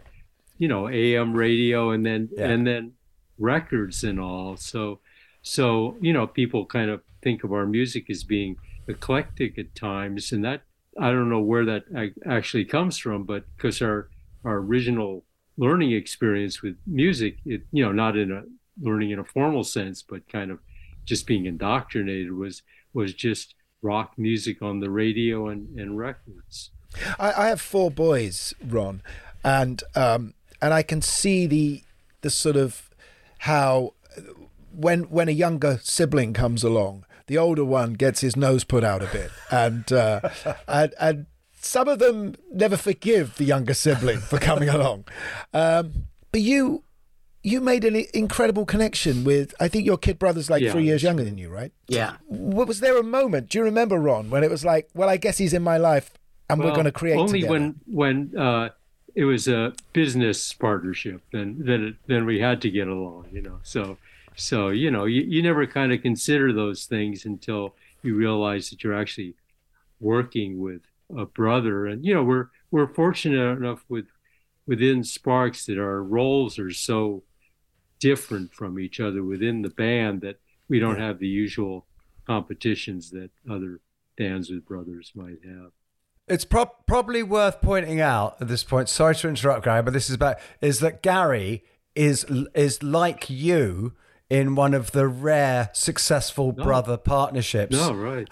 [0.57, 2.49] you know, AM radio and then Yeah.
[2.49, 2.93] and then
[3.37, 4.57] records and all.
[4.57, 4.99] So
[5.41, 8.55] so you know, people kind of think of our music as being
[8.87, 10.61] eclectic at times, and that
[10.99, 11.83] I don't know where that
[12.25, 14.09] actually comes from, but because our
[14.45, 15.25] our original
[15.57, 18.43] learning experience with music, it you know, not in a
[18.81, 20.59] learning in a formal sense, but kind of
[21.05, 22.61] just being indoctrinated was
[22.93, 26.71] was just rock music on the radio and, and records.
[27.19, 29.01] I, I have four boys, Ron,
[29.43, 31.83] and um, and I can see the
[32.21, 32.89] the sort of
[33.39, 33.93] how
[34.75, 39.01] when when a younger sibling comes along, the older one gets his nose put out
[39.03, 40.21] a bit, and uh,
[40.67, 41.25] and and
[41.59, 45.05] some of them never forgive the younger sibling for coming along.
[45.53, 46.83] Um, but you
[47.45, 49.53] you made an incredible connection with.
[49.59, 50.71] I think your kid brother's like Yeah.
[50.71, 51.73] three years younger than you, right?
[51.87, 52.15] Yeah.
[52.25, 53.49] What was there a moment?
[53.49, 56.11] Do you remember Ron when it was like, well, I guess he's in my life,
[56.59, 57.51] and we're going to create only together?
[57.51, 58.69] when when uh,
[59.15, 63.41] it was a business partnership, then then it, then we had to get along, you
[63.41, 63.59] know.
[63.63, 63.97] So
[64.35, 68.83] so you know you, you never kind of consider those things until you realize that
[68.83, 69.35] you're actually
[69.99, 70.81] working with
[71.15, 74.05] a brother, and you know we're we're fortunate enough with
[74.65, 77.23] within Sparks that our roles are so
[77.99, 81.85] different from each other within the band that we don't have the usual
[82.25, 83.79] competitions that other
[84.17, 85.71] bands with brothers might have.
[86.33, 88.89] It's prob probably worth pointing out at this point.
[88.89, 91.63] Sorry to interrupt, Gary, but this is about is that Gary
[91.95, 93.93] is is like you
[94.31, 97.75] in one of the rare successful brother partnerships.
[97.75, 98.27] No, right.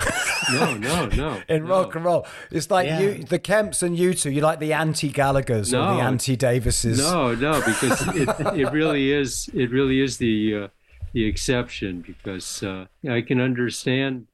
[0.52, 1.42] No, no, no.
[1.50, 3.00] in rock and roll, it's like Yeah.
[3.02, 4.32] you, the Kemps and you two.
[4.32, 6.98] You're like the anti Gallagher's or the anti Davises.
[6.98, 10.68] No, no, because it, it really is it really is the uh,
[11.14, 14.26] the exception because uh, I can understand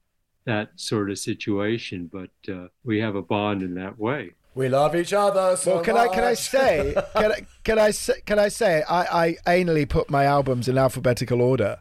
[0.48, 4.32] that sort of situation, but uh, we have a bond in that way.
[4.56, 5.56] We love each other.
[5.56, 8.82] So well, can I can I say can I can I say can I say
[8.90, 11.78] I, I anally put my albums in alphabetical order,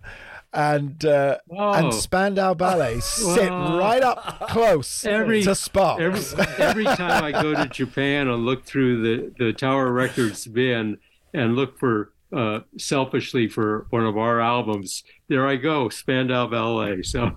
[0.53, 1.73] and uh, Oh.
[1.73, 3.79] and Spandau Ballet sit Wow.
[3.79, 6.03] right up close Every to Sparks.
[6.35, 10.99] Every, every time I go to Japan and look through the, the Tower Records bin
[11.33, 17.03] and look for uh, selfishly for one of our albums, there I go, Spandau Ballet.
[17.03, 17.31] So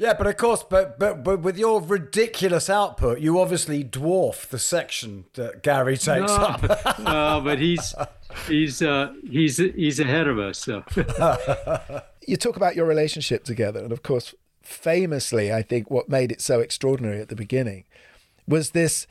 [0.00, 4.58] Yeah, but of course, but but but with your ridiculous output, you obviously dwarf the
[4.58, 6.98] section that Gary takes no, up.
[6.98, 7.94] no, but he's
[8.48, 10.56] he's uh, he's he's ahead of us.
[10.56, 10.82] So.
[12.26, 16.40] you talk about your relationship together, and of course, famously, I think what made it
[16.40, 17.84] so extraordinary at the beginning
[18.48, 19.06] was this.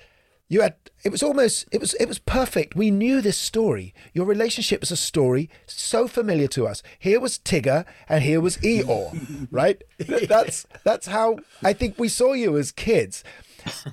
[0.49, 2.75] You had it was almost it was it was perfect.
[2.75, 3.93] We knew this story.
[4.13, 6.81] Your relationship was a story so familiar to us.
[6.97, 9.81] Here was Tigger and here was Eeyore, right?
[9.99, 13.23] That's that's how I think we saw you as kids.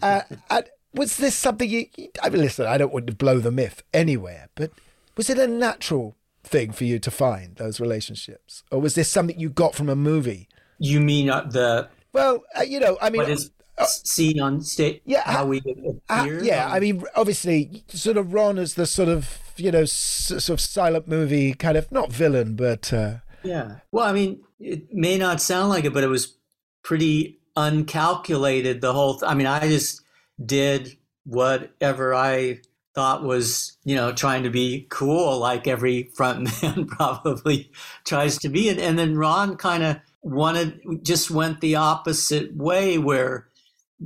[0.02, 0.64] Uh, and
[0.94, 1.86] was this something you?
[2.22, 4.70] I mean, listen, I don't want to blow the myth anywhere, but
[5.16, 9.38] was it a natural thing for you to find those relationships, or was this something
[9.38, 10.48] you got from a movie?
[10.78, 13.50] You mean uh, the Well, uh, you know, I mean, what is
[13.84, 15.00] seen on stage?
[15.04, 16.42] yeah, how we appear?
[16.42, 20.48] yeah, I mean, obviously, sort of Ron as the sort of you know s- sort
[20.50, 23.76] of silent movie kind of not villain, but uh, Yeah.
[23.92, 26.36] Well, I mean, it may not sound like it, but it was
[26.82, 28.80] pretty uncalculated.
[28.80, 29.18] The whole.
[29.18, 30.02] Th- I mean, I just
[30.44, 32.60] did whatever I
[32.94, 37.70] thought was, you know, trying to be cool, like every front man probably
[38.04, 42.96] tries to be, and, and then Ron kind of wanted, just went the opposite way,
[42.96, 43.48] where,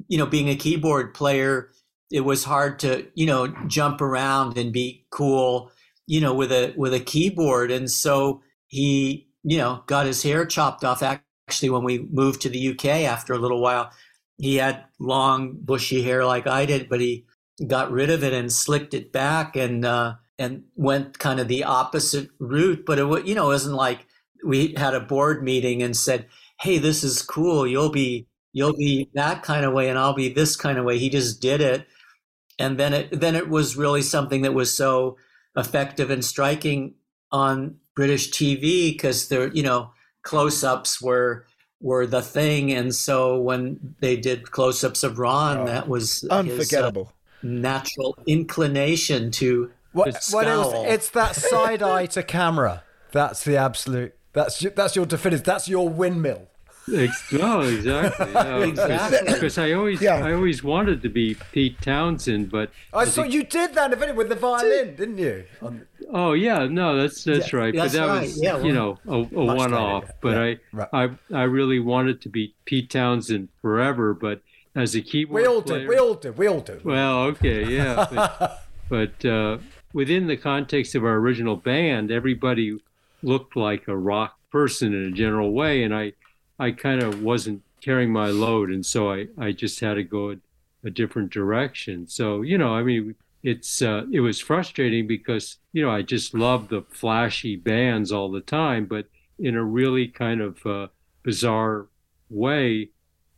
[0.08, 1.70] you know, being a keyboard player,
[2.10, 5.70] it was hard to, you know, jump around and be cool
[6.10, 7.70] you know, with a with a keyboard.
[7.70, 11.04] And so he, you know, got his hair chopped off.
[11.04, 13.92] Actually, when we moved to the UK after a little while,
[14.36, 17.26] he had long bushy hair like I did, but he
[17.64, 21.62] got rid of it and slicked it back and uh, and went kind of the
[21.62, 22.84] opposite route.
[22.84, 24.04] But it you know it wasn't like
[24.44, 26.26] we had a board meeting and said,
[26.60, 27.68] "Hey, this is cool.
[27.68, 30.98] You'll be you'll be that kind of way, and I'll be this kind of way."
[30.98, 31.86] He just did it,
[32.58, 35.16] and then it then it was really something that was so
[35.56, 36.94] effective and striking
[37.32, 39.90] on British TV because there you know
[40.22, 41.46] close-ups were
[41.80, 46.30] were the thing, and so when they did close-ups of Ron, Oh, that was his,
[46.30, 47.12] uh, unforgettable.
[47.42, 50.74] natural inclination to What, what else?
[50.88, 52.82] It's that side eye to camera.
[53.12, 54.14] That's the absolute.
[54.32, 55.44] That's your, that's your definitive.
[55.44, 56.48] That's your windmill.
[56.92, 58.32] Ex- no, exactly.
[58.32, 59.32] No, Exactly.
[59.32, 63.74] Because I always, I always wanted to be Pete Townshend, but I saw you did
[63.74, 65.44] that in the video with the violin, didn't you?
[65.62, 67.74] On- oh yeah, no, that's that's Yeah, right.
[67.74, 70.02] that's but that right, was, yeah, you know, a, a one-off.
[70.04, 70.58] later, But yeah, I,
[71.04, 71.10] right.
[71.32, 74.12] I, I really wanted to be Pete Townshend forever.
[74.14, 74.40] But
[74.74, 75.88] as a keyboard we all player, do.
[75.88, 76.32] We all do.
[76.32, 76.80] We all do.
[76.82, 79.58] Well, okay, yeah, but, but uh,
[79.92, 82.80] within the context of our original band, everybody
[83.22, 86.12] looked like a rock person in a general way, and I,
[86.60, 90.36] I kind of wasn't carrying my load, and so I, I just had to go
[90.84, 92.06] a, different direction.
[92.06, 96.34] So you know, I mean, it's uh, it was frustrating because you know I just
[96.34, 99.06] love the flashy bands all the time, but
[99.38, 100.88] in a really kind of uh,
[101.22, 101.86] bizarre
[102.28, 102.90] way,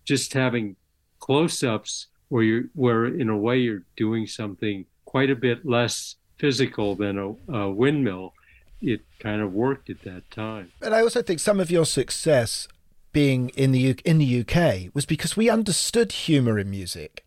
[0.04, 0.74] just having
[1.20, 6.96] close-ups where you're where in a way you're doing something quite a bit less physical
[6.96, 8.34] than a, a windmill
[8.80, 12.66] it kind of worked at that time And I also think some of your success
[13.12, 17.26] being in the U- in the UK was because we understood humor in music.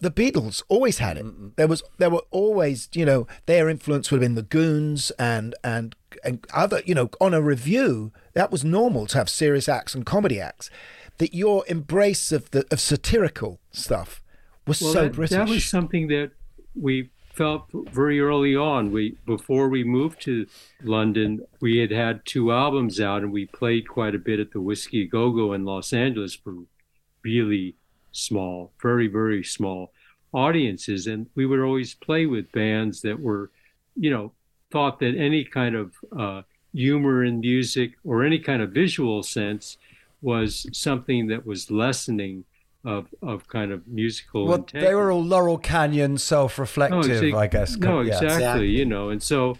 [0.00, 1.56] The Beatles always had it.
[1.56, 5.54] There was there were always you know their influence would have been the Goons and
[5.64, 9.94] and and other you know on a review that was normal to have serious acts
[9.94, 10.70] and comedy acts.
[11.18, 14.22] That your embrace of the of satirical stuff
[14.66, 15.36] was well, so that, British.
[15.36, 16.30] that was something that
[16.76, 20.46] we felt very early on we before we moved to
[20.82, 24.60] london we had had two albums out and we played quite a bit at the
[24.60, 26.54] whiskey go go in los angeles for
[27.22, 27.74] really
[28.12, 29.92] small very very small
[30.32, 31.06] audiences.
[31.06, 33.50] And we would always play with bands that were
[33.96, 34.32] you know
[34.70, 39.78] thought that any kind of uh, humor in music or any kind of visual sense
[40.20, 42.44] was something that was lessening
[42.84, 44.86] of of kind of musical Well, integrity.
[44.86, 47.76] they were all Laurel Canyon self-reflective, exa- I guess.
[47.76, 48.14] No, Yeah.
[48.22, 48.68] exactly.
[48.68, 49.56] You know, and so,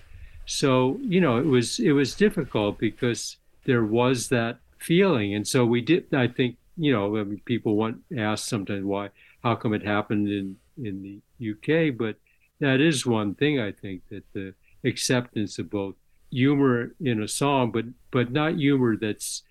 [0.46, 5.64] so you know, it was it was difficult because there was that feeling, and so
[5.66, 6.12] we did.
[6.14, 9.10] I think you know, I mean, people want ask sometimes why,
[9.42, 12.16] how come it happened in in the UK, but
[12.60, 14.54] that is one thing I think that the
[14.84, 15.96] acceptance of both
[16.30, 19.42] humor in a song, but but not humor that's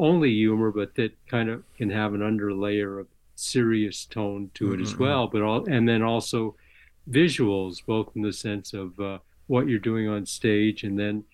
[0.00, 4.80] only humor, but that kind of can have an underlayer of serious tone to it
[4.80, 4.98] as Mhm.
[4.98, 5.26] well.
[5.28, 6.56] But all and then also
[7.08, 11.24] visuals, both in the sense of uh, what you're doing on stage, and then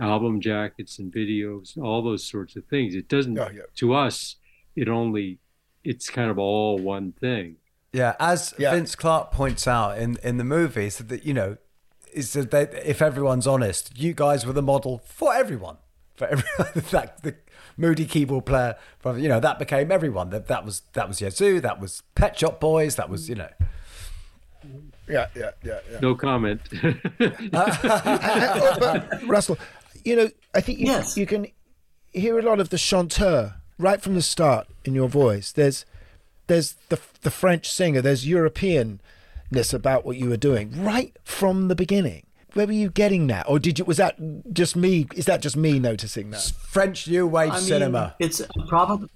[0.00, 2.94] album jackets and videos, all those sorts of things.
[2.94, 3.62] It doesn't Oh, yeah.
[3.76, 4.36] to us.
[4.76, 5.38] It only
[5.84, 7.56] it's kind of all one thing.
[7.92, 11.58] Yeah, as Vince Clarke points out in, in the movie, is that you know,
[12.12, 15.76] is that they, if everyone's honest, you guys were the model for everyone.
[16.14, 17.36] For everyone, that the
[17.76, 20.30] moody keyboard player, from you know, that became everyone.
[20.30, 23.50] That that was that was Yazoo, that was Pet Shop Boys, that was you know.
[25.08, 25.98] Yeah, yeah, yeah, yeah.
[26.00, 26.60] No comment.
[26.82, 26.94] Oh,
[28.80, 29.58] but Russell,
[30.04, 31.46] you know, I think you, you can
[32.12, 35.52] hear a lot of the chanteur right from the start in your voice.
[35.52, 35.84] There's
[36.46, 38.00] there's the the French singer.
[38.00, 42.26] There's Europeanness about what you were doing right from the beginning.
[42.54, 43.84] Where were you getting that, or did you?
[43.84, 44.16] Was that
[44.52, 45.06] just me?
[45.14, 46.52] Is that just me noticing that?
[46.58, 49.08] French New Wave I mean, It's probably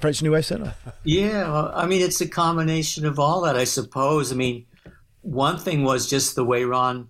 [0.00, 0.74] French New Wave cinema.
[1.04, 4.32] Yeah, well, I mean, it's a combination of all that, I suppose.
[4.32, 4.66] I mean,
[5.22, 7.08] one thing was just the way Ron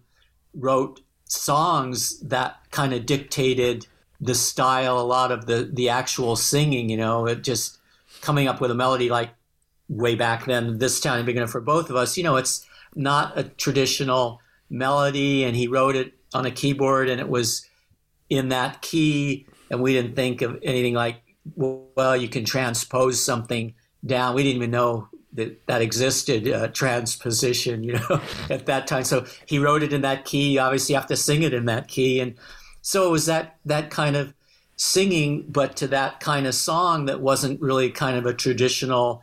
[0.54, 3.86] wrote songs that kind of dictated
[4.20, 6.88] the style, a lot of the the actual singing.
[6.88, 7.78] You know, it just
[8.20, 9.30] coming up with a melody like
[9.88, 12.16] way back then, this town big enough for both of us.
[12.16, 17.20] You know, it's not a traditional melody, and he wrote it on a keyboard, and
[17.20, 17.66] it was
[18.28, 21.22] in that key, and we didn't think of anything like,
[21.54, 23.74] well, you can transpose something
[24.04, 24.34] down.
[24.34, 29.04] We didn't even know that that existed, uh, transposition, you know, at that time.
[29.04, 30.52] So he wrote it in that key.
[30.52, 32.34] You obviously have to sing it in that key, and
[32.82, 34.34] so it was that that kind of
[34.76, 39.22] singing, but to that kind of song that wasn't really kind of a traditional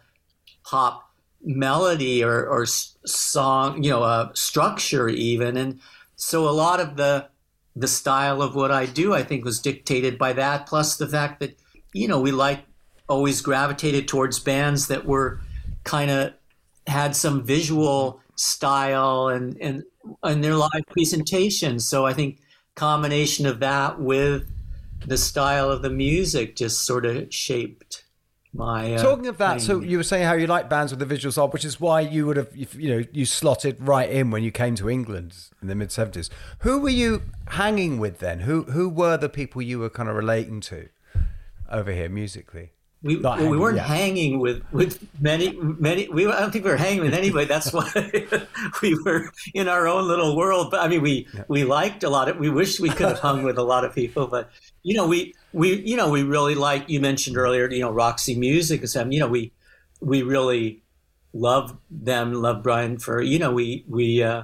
[0.63, 1.02] pop
[1.43, 5.57] melody or, or song, you know, uh, structure even.
[5.57, 5.79] And
[6.15, 7.27] so a lot of the
[7.75, 10.67] the style of what I do, I think, was dictated by that.
[10.67, 11.57] Plus the fact that
[11.93, 12.63] you know we like
[13.09, 15.41] always gravitated towards bands that were
[15.83, 16.33] kind of
[16.87, 19.83] had some visual style and and
[20.21, 21.79] and their live presentation.
[21.79, 22.39] So I think
[22.75, 24.47] combination of that with
[25.05, 28.02] the style of the music just sort of shaped
[28.53, 28.93] my.
[28.93, 31.31] Uh, Talking of that, so you were saying how you like bands with the visual
[31.31, 34.51] style, which is why you would have, you know, you slotted right in when you
[34.51, 36.29] came to England in the mid seventies.
[36.59, 38.41] Who were you hanging with then?
[38.41, 40.89] Who who were the people you were kind of relating to
[41.71, 42.71] over here musically?
[43.03, 43.83] We, well, we weren't yeah.
[43.83, 46.07] hanging with, with many many.
[46.07, 47.45] We I don't think we were hanging with anybody.
[47.45, 47.91] That's why
[48.81, 50.71] we were in our own little world.
[50.71, 52.37] But I mean, we we liked a lot of.
[52.37, 54.27] We wish we could have hung with a lot of people.
[54.27, 54.49] But
[54.83, 56.89] you know, we we you know we really like.
[56.89, 59.07] You mentioned earlier, you know, Roxy Music and stuff.
[59.11, 59.51] You know, we
[59.99, 60.81] we really
[61.33, 62.33] love them.
[62.33, 64.43] Love Bryan Ferry you know we we uh,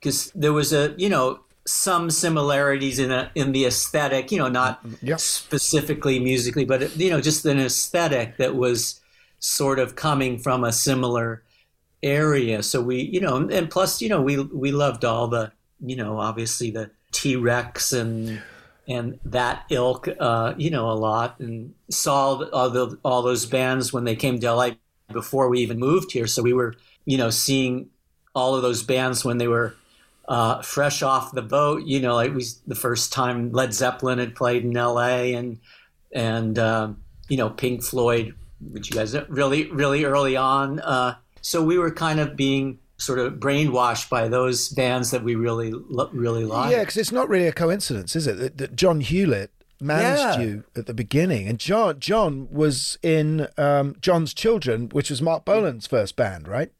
[0.00, 4.32] because there was a you know some similarities in a in the aesthetic.
[4.32, 4.84] You know, not
[5.16, 9.00] specifically musically, but you know, just an aesthetic that was
[9.38, 11.42] sort of coming from a similar
[12.02, 12.62] area.
[12.62, 16.18] So we, you know, and plus, you know, we we loved all the, you know,
[16.18, 18.40] obviously the T Rex and
[18.88, 23.92] and that ilk, uh, you know, a lot, and saw all the all those bands
[23.92, 24.70] when they came to LA
[25.12, 26.26] before we even moved here.
[26.26, 27.88] So we were, you know, seeing
[28.34, 29.74] all of those bands when they were
[30.30, 31.82] uh, fresh off the boat.
[31.84, 35.34] You know, like we the first time Led Zeppelin had played in L.A.
[35.34, 35.58] and
[36.12, 40.80] and um, you know Pink Floyd, which you guys really really early on.
[40.80, 45.34] Uh, so we were kind of being sort of brainwashed by those bands that we
[45.34, 45.74] really
[46.12, 46.72] really liked.
[46.72, 50.44] Yeah, because it's not really a coincidence, is it, that, that John Hewlett managed Yeah.
[50.44, 55.44] you at the beginning, and John John was in um, John's Children, which was Marc
[55.44, 56.70] Bolan's first band, right?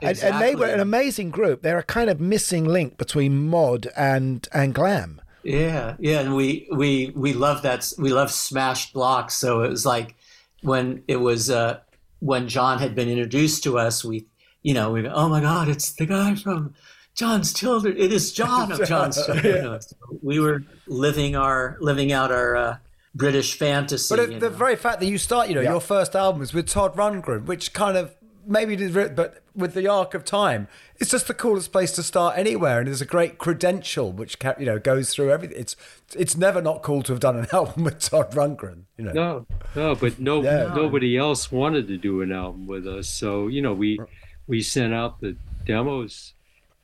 [0.00, 1.62] And, and they were an amazing group.
[1.62, 5.20] They're a kind of missing link between mod and and glam.
[5.44, 7.92] Yeah, yeah, and we we we love that.
[7.98, 9.32] We love Smashed Blocked.
[9.32, 10.14] So it was like
[10.62, 11.80] when it was uh,
[12.20, 14.04] when John had been introduced to us.
[14.04, 14.26] We,
[14.62, 16.74] you know, we go, oh my God, it's the guy from
[17.14, 17.96] John's Children.
[17.98, 19.56] It is John of John's Children.
[19.56, 22.76] You know, so we were living our living out our uh,
[23.14, 24.14] British fantasy.
[24.14, 24.56] But it, the know.
[24.56, 27.72] very fact that you start, you know, your first album was with Todd Rundgren, which
[27.72, 28.14] kind of
[28.46, 32.36] maybe did, but with the arc of time, it's just the coolest place to start
[32.38, 35.58] anywhere, and there's a great credential which ca- you know goes through everything.
[35.60, 35.76] It's
[36.16, 39.12] it's never not cool to have done an album with Todd Rundgren, you know.
[39.12, 39.46] No,
[39.76, 40.72] no, but no, Yeah.
[40.74, 43.08] nobody else wanted to do an album with us.
[43.08, 44.00] So you know, we
[44.46, 46.32] we sent out the demos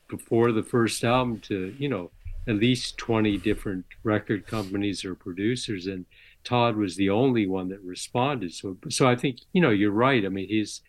[0.09, 2.11] before the first album to you know
[2.47, 6.05] at least twenty different record companies or producers, and
[6.43, 8.53] Todd was the only one that responded.
[8.53, 10.25] So so I think you know you're right.
[10.25, 10.81] I mean, he's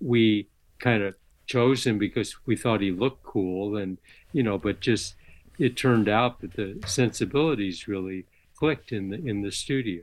[0.00, 0.48] we
[0.78, 1.14] kind of
[1.46, 3.98] chose him because we thought he looked cool, and
[4.32, 5.14] you know, but just
[5.58, 10.02] it turned out that the sensibilities really clicked in the in the studio.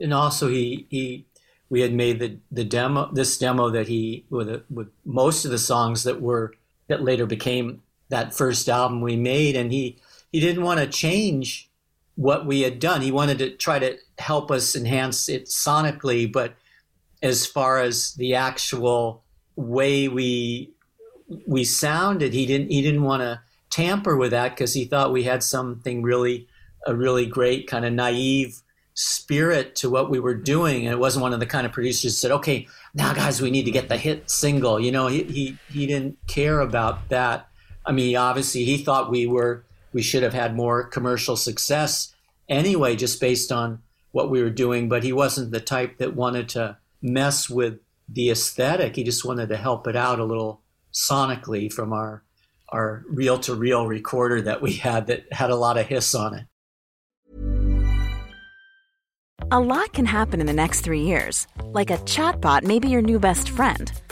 [0.00, 1.26] and also he he
[1.70, 5.58] we had made the the demo this demo that he with with most of the
[5.58, 6.54] songs that were
[6.88, 9.98] that later became that first album we made and he
[10.32, 11.70] he didn't want to change
[12.16, 13.00] what we had done.
[13.00, 16.54] He wanted to try to help us enhance it sonically but
[17.22, 19.24] as far as the actual
[19.56, 20.72] way we
[21.46, 23.40] we sounded he didn't he didn't want to
[23.70, 26.48] tamper with that because he thought we had something really
[26.86, 28.62] a really great kind of naive
[28.94, 30.84] spirit to what we were doing.
[30.84, 33.50] And it wasn't one of the kind of producers that said okay now guys we
[33.50, 34.80] need to get the hit single.
[34.80, 37.48] You know he he, he didn't care about that
[37.88, 42.14] i mean obviously he thought we were we should have had more commercial success
[42.48, 46.48] anyway just based on what we were doing but he wasn't the type that wanted
[46.48, 50.60] to mess with the aesthetic he just wanted to help it out a little
[50.92, 52.22] sonically from our
[52.68, 56.34] our reel to reel recorder that we had that had a lot of hiss on
[56.34, 56.44] it
[59.50, 61.46] A lot can happen in the next three years.
[61.62, 63.90] Like a chatbot may be your new best friend.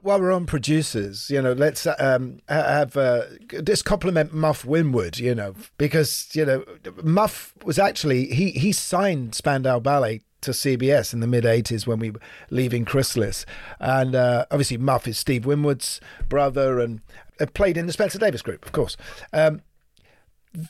[0.00, 3.22] While we're on producers, you know, let's um, have uh,
[3.84, 6.64] compliment Muff Winwood, you know, because you know
[7.02, 11.98] Muff was actually he he signed Spandau Ballet to CBS in the mid '80s when
[11.98, 12.20] we were
[12.50, 13.44] leaving Chrysalis,
[13.80, 17.00] and uh, obviously Muff is Steve Winwood's brother and
[17.40, 18.96] uh, played in the Spencer Davis Group, of course.
[19.32, 19.62] Um,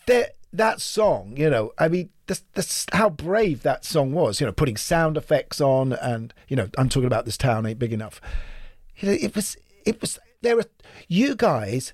[0.07, 4.41] that that song, you know, I mean, that's, that's how brave that song was.
[4.41, 7.79] You know, putting sound effects on, and you know, I'm talking about this town ain't
[7.79, 8.20] big enough.
[8.99, 10.19] You know, it was, it was.
[10.43, 10.65] There are
[11.09, 11.93] you guys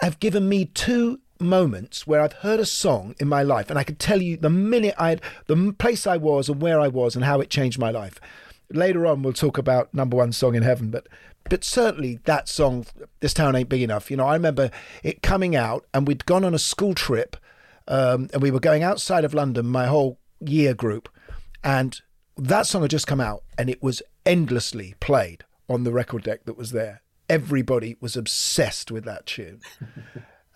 [0.00, 3.84] have given me two moments where I've heard a song in my life, and I
[3.84, 7.24] can tell you the minute I, the place I was, and where I was, and
[7.24, 8.20] how it changed my life.
[8.70, 11.08] Later on, we'll talk about number one song in heaven, but
[11.48, 12.86] but certainly that song,
[13.20, 14.70] "This Town Ain't Big Enough." You know, I remember
[15.02, 17.36] it coming out, and we'd gone on a school trip,
[17.88, 21.08] um, and we were going outside of London, my whole year group,
[21.64, 22.00] and
[22.36, 26.44] that song had just come out, and it was endlessly played on the record deck
[26.44, 27.02] that was there.
[27.28, 29.60] Everybody was obsessed with that tune.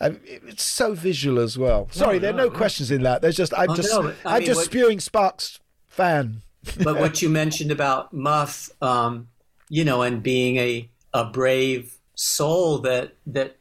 [0.01, 1.89] It's so visual as well.
[1.93, 3.23] Sorry, there are no questions in that.
[3.23, 6.43] There's just I'm Oh, just no, I I'm mean, just what- spewing sparks fan.
[6.83, 9.29] but what you mentioned about Muff, um,
[9.69, 13.59] you know, and being a, a brave soul that that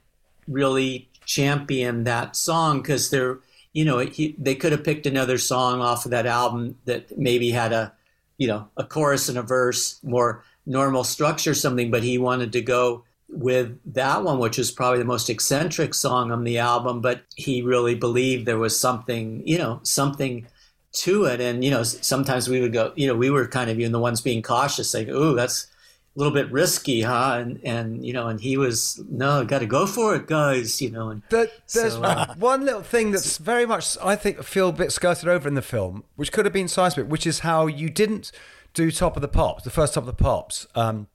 [0.48, 3.38] really championed that song because they're,
[3.74, 7.52] you know, he, they could have picked another song off of that album that maybe
[7.52, 7.94] had a,
[8.40, 11.92] you know, a chorus and a verse, more normal structure, something.
[11.92, 16.32] But he wanted to go with that one, which was probably the most eccentric song
[16.32, 17.02] on the album.
[17.02, 20.48] But he really believed there was something, you know, something
[20.94, 21.40] to it.
[21.40, 24.00] And, you know, sometimes we would go, you know, we were kind of even the
[24.00, 25.68] ones being cautious, like, ooh, that's
[26.14, 27.38] a little bit risky, huh?
[27.40, 30.92] And, and you know, and he was, no, got to go for it, guys, you
[30.92, 31.08] know.
[31.08, 34.74] And There- there's So, uh, one little thing that's very much, I think, feel a
[34.74, 37.90] bit skirted over in the film, which could have been seismic, which is how you
[37.90, 38.34] didn't
[38.74, 41.08] do Top of the Pops, the first Top of the Pops, um,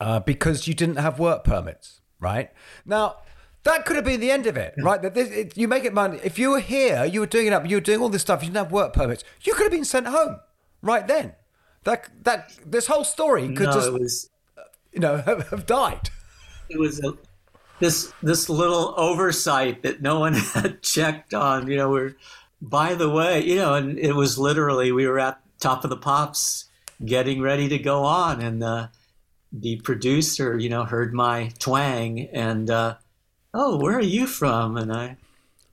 [0.00, 2.50] uh, because you didn't have work permits, right?
[2.84, 3.16] Now,
[3.64, 5.00] that could have been the end of it, right?
[5.00, 6.18] That this, it, you make it money.
[6.24, 8.42] If you were here, you were doing it up, you were doing all this stuff,
[8.42, 10.40] you didn't have work permits, you could have been sent home
[10.80, 11.34] right then.
[11.84, 14.30] That that this whole story could No, just, was-
[14.92, 16.10] you know, have, have died.
[16.68, 17.12] it was a,
[17.80, 21.68] this this little oversight that no one had checked on.
[21.68, 22.16] You know, we're
[22.60, 25.96] by the way, you know, and it was literally we were at top of the
[25.96, 26.66] pops
[27.04, 28.88] getting ready to go on, and uh,
[29.52, 32.96] the producer, you know, heard my twang and uh,
[33.54, 34.76] oh, where are you from?
[34.76, 35.16] And I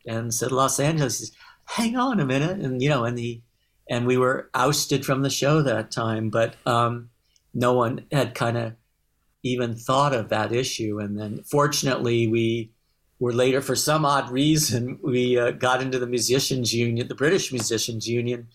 [0.05, 1.19] and said Los Angeles.
[1.19, 1.35] He says,
[1.65, 3.43] Hang on a minute, and you know, and he
[3.89, 7.09] and we were ousted from the show that time, but um,
[7.53, 8.73] no one had kind of
[9.43, 10.99] even thought of that issue.
[10.99, 12.71] And then fortunately, we
[13.19, 17.51] were later, for some odd reason, we uh, got into the musicians union, the British
[17.51, 18.47] musicians union.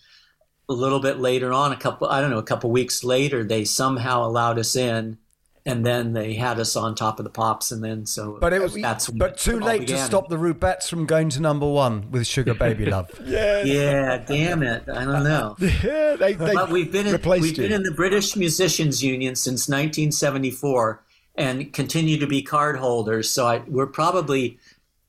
[0.67, 3.65] A little bit later on, a couple, I don't know, a couple weeks later, they
[3.65, 5.17] somehow allowed us in,
[5.65, 8.37] and then they had us on top of the pops, and then so.
[8.39, 11.29] But it was that's but too it all late to stop the Rubettes from going
[11.29, 13.11] to number one with Sugar Baby Love.
[13.23, 14.83] Yeah, yeah damn it.
[14.89, 15.55] I don't know.
[15.59, 17.63] yeah, they, they but we've been in, replaced we've you.
[17.63, 21.03] been in the British Musicians Union since 1974
[21.35, 23.29] and continue to be card holders.
[23.29, 24.57] So I, we're probably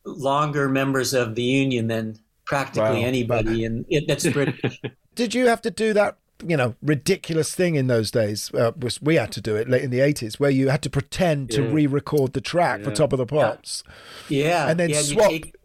[0.05, 3.07] longer members of the union than practically Wow.
[3.07, 4.81] anybody, and it, that's British.
[5.17, 6.17] Did you have to do that?
[6.47, 8.53] You know, ridiculous thing in those days.
[8.55, 10.91] Uh, was we had to do it late in the eighties, where you had to
[10.91, 13.83] pretend to re-record the track for Top of the Pops.
[14.29, 15.33] Yeah, And then yeah, swap.
[15.33, 15.57] You take,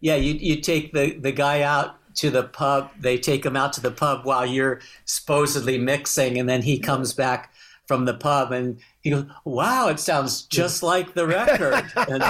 [0.00, 2.90] yeah, you you take the the guy out to the pub.
[2.98, 7.12] They take him out to the pub while you're supposedly mixing, and then he comes
[7.12, 7.52] back
[7.86, 12.22] from the pub and he goes, "Wow, it sounds just like the record," and,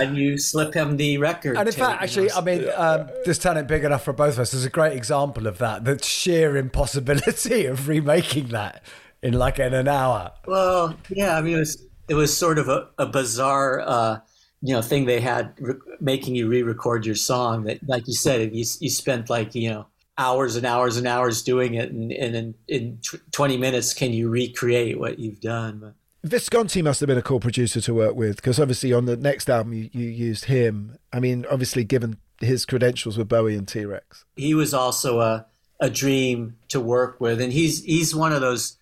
[0.00, 1.56] and you slip him the record.
[1.56, 2.30] And in fact, actually.
[2.30, 4.52] I mean, um, this town ain't big enough for both of us.
[4.52, 5.84] There's a great example of that.
[5.84, 8.84] The sheer impossibility of remaking that
[9.22, 10.32] in like in an hour.
[10.46, 14.20] Well, yeah, I mean, it was it was sort of a, a bizarre, uh,
[14.60, 17.64] you know, thing they had re- making you re-record your song.
[17.64, 19.86] That, like you said, you you spent like you know
[20.18, 24.12] hours and hours and hours doing it, and, and in in tw- twenty minutes, can
[24.12, 25.94] you recreate what you've done?
[26.24, 29.50] Visconti must have been a cool producer to work with because obviously on the next
[29.50, 30.96] album you, you used him.
[31.12, 34.24] I mean, obviously given his credentials with Bowie and T Rex.
[34.36, 35.46] he was also a
[35.80, 38.76] a dream to work with, and he's he's one of those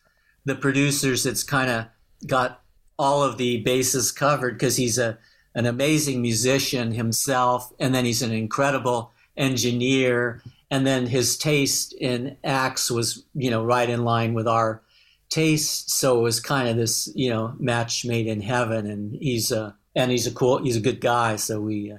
[0.44, 1.86] the producers that's kind of
[2.26, 2.62] got
[2.98, 5.18] all of the bases covered because he's a
[5.54, 12.36] an amazing musician himself, and then he's an incredible engineer, and then his taste in
[12.44, 14.82] acts was you know right in line with our
[15.30, 19.50] taste, so it was kind of this you know match made in heaven, and he's
[19.50, 21.98] a and he's a cool he's a good guy, so we uh,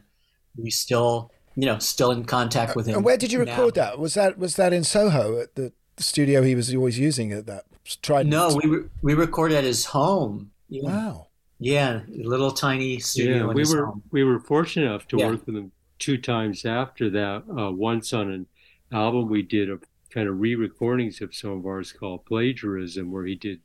[0.58, 2.96] we still you know, still in contact with him.
[2.96, 3.52] And where did you now.
[3.52, 4.00] record that?
[4.00, 7.66] Was that was that in Soho at the studio he was always using at that?
[8.02, 8.28] Tried.
[8.28, 10.52] No, we re- we recorded at his home.
[10.70, 10.84] Yeah.
[10.84, 11.28] Wow.
[11.60, 13.48] Yeah, little tiny studio.
[13.48, 14.04] Yeah, we were home.
[14.12, 15.28] we were fortunate enough to Yeah.
[15.28, 17.44] work with him two times after that.
[17.50, 18.48] Uh, once on an
[18.92, 19.84] album we did of
[20.14, 23.62] kind of re-recordings of some of ours called Plagiarism, where he did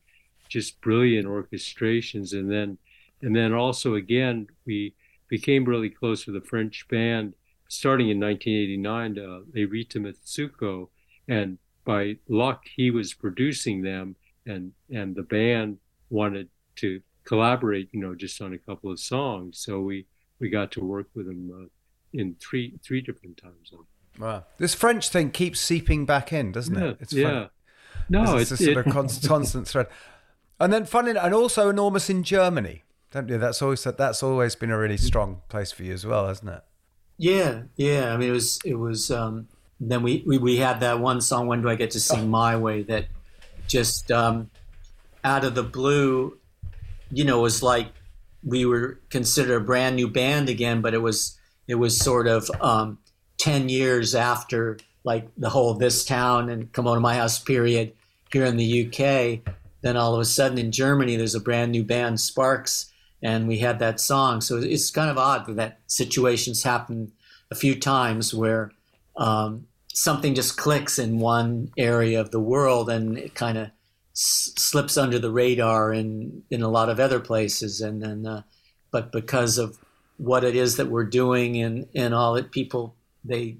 [0.48, 2.78] just brilliant orchestrations, and then
[3.22, 4.94] and then also again we
[5.28, 7.34] became really close with a French band
[7.68, 9.66] starting in 1989, uh, Les
[9.98, 10.88] Mitsouko,
[11.28, 14.16] and by luck he was producing them,
[14.46, 15.78] and and the band
[16.10, 19.58] wanted to collaborate, you know, just on a couple of songs.
[19.58, 20.06] So we
[20.38, 21.68] we got to work with him uh,
[22.12, 23.88] in three three different time zones.
[24.18, 24.44] Wow.
[24.58, 26.96] This French thing keeps seeping back in, doesn't Yeah, it?
[27.00, 27.30] It's yeah.
[27.30, 27.50] fun.
[28.08, 29.86] No, it's, it- a sort it- of const- constant thread.
[30.58, 33.36] And then funny and also enormous in Germany, don't you?
[33.38, 36.62] That's always that's always been a really strong place for you as well, hasn't it?
[37.18, 38.14] Yeah, yeah.
[38.14, 39.10] I mean, it was it was.
[39.10, 39.48] Um,
[39.80, 41.46] then we, we we had that one song.
[41.46, 42.82] When do I get to sing my way?
[42.84, 43.06] That
[43.66, 44.50] just um,
[45.24, 46.38] out of the blue,
[47.10, 47.88] you know, was like
[48.42, 51.38] we were considered a brand new band again, but it was
[51.68, 52.96] it was sort of um,
[53.38, 57.92] ten years after like the whole this town and come on to my house period
[58.32, 59.54] here in the UK.
[59.82, 63.58] Then all of a sudden in Germany, there's a brand new band, Sparks, and we
[63.58, 64.40] had that song.
[64.40, 67.12] So it's kind of odd that situations happen
[67.52, 68.72] a few times where
[69.16, 73.68] um, something just clicks in one area of the world and it kind of
[74.12, 77.80] s- slips under the radar in in a lot of other places.
[77.80, 78.42] And then, uh,
[78.90, 79.78] but because of
[80.16, 82.95] what it is that we're doing and and all that, people
[83.28, 83.58] they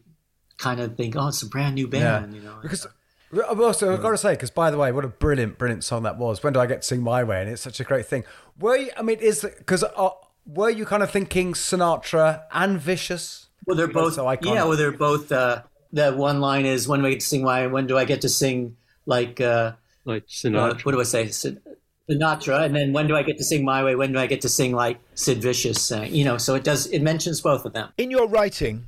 [0.58, 2.58] kind of think, oh, it's a brand new band, you know.
[2.62, 2.86] Because
[3.32, 6.04] I've also I've got to say, because by the way, what a brilliant, brilliant song
[6.04, 6.42] that was.
[6.42, 7.40] When do I get to sing my way?
[7.40, 8.24] And it's such a great thing.
[8.58, 8.90] Were you?
[8.96, 10.10] I mean, is because uh,
[10.46, 13.48] were you kind of thinking Sinatra and Vicious?
[13.66, 14.14] Well, they're Because both.
[14.14, 14.54] so iconic.
[14.54, 15.32] yeah, well, they're both.
[15.32, 15.62] Uh,
[15.92, 17.42] that one line is when do I get to sing?
[17.42, 17.66] Why?
[17.66, 19.72] When do I get to sing like uh,
[20.04, 20.84] like uh, Sinatra?
[20.84, 21.28] what do I say?
[21.28, 21.60] Sin-
[22.08, 23.96] Sinatra, and then when do I get to sing my way?
[23.96, 26.14] When do I get to sing like Sid Vicious sang?
[26.14, 26.86] You know, so it does.
[26.86, 27.90] It mentions both of them.
[27.98, 28.86] In your writing,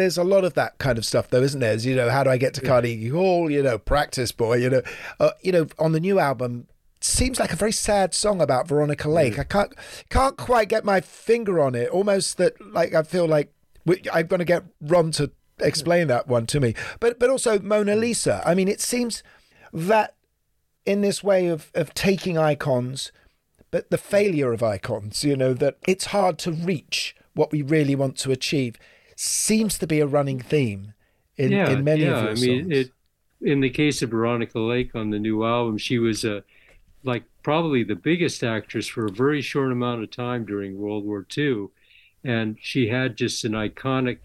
[0.00, 1.72] there's a lot of that kind of stuff, though, isn't there?
[1.72, 3.50] As, you know, how do I get to Carnegie Hall?
[3.50, 4.56] You know, practice boy.
[4.56, 4.82] You know,
[5.18, 6.66] uh, you know, on the new album,
[7.00, 9.38] seems like a very sad song about Veronica Lake.
[9.38, 9.74] I can't
[10.08, 11.88] can't quite get my finger on it.
[11.90, 13.52] Almost that, like I feel like
[13.86, 16.74] we, I'm going to get Ron to explain that one to me.
[17.00, 18.42] But but also Mona Lisa.
[18.44, 19.22] I mean, it seems
[19.72, 20.14] that
[20.84, 23.12] in this way of of taking icons,
[23.70, 25.24] but the failure of icons.
[25.24, 28.76] You know that it's hard to reach what we really want to achieve.
[29.22, 30.94] Seems to be a running theme
[31.36, 32.08] in, yeah, in many yeah.
[32.08, 32.72] of your I mean, songs.
[32.72, 32.92] it.
[33.42, 36.42] In the case of Veronica Lake on the new album, she was a
[37.04, 41.26] like probably the biggest actress for a very short amount of time during World War
[41.36, 41.66] II,
[42.24, 44.20] and she had just an iconic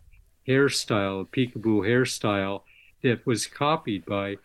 [0.48, 2.62] hairstyle, a peekaboo hairstyle
[3.04, 4.38] that was copied by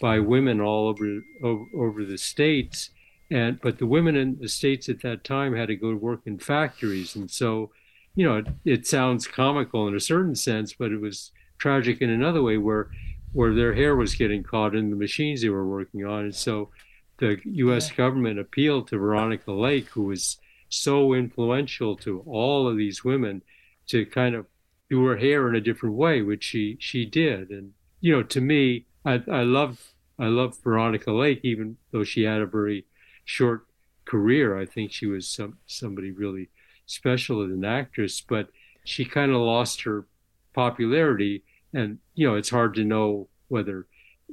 [0.00, 2.90] by women all over over, over the states
[3.28, 6.20] and but the women in the states at that time had to go to work
[6.26, 7.72] in factories and so
[8.16, 12.10] you know it, it sounds comical in a certain sense but it was tragic in
[12.10, 12.90] another way where
[13.32, 16.24] where their hair was getting caught in the machines they were working on.
[16.24, 16.70] And so
[17.18, 20.38] the US government appealed to Veronica Lake who was
[20.68, 23.42] so influential to all of these women
[23.88, 24.46] to kind of
[24.88, 27.50] do her hair in a different way which she she did.
[27.50, 32.22] And you know to me I, I love I love Veronica Lake, even though she
[32.22, 32.86] had a very
[33.24, 33.66] short
[34.06, 34.58] career.
[34.58, 36.48] I think she was some somebody really
[36.86, 38.48] special as an actress, but
[38.84, 40.06] she kind of lost her
[40.54, 41.42] popularity,
[41.74, 43.86] and you know it's hard to know whether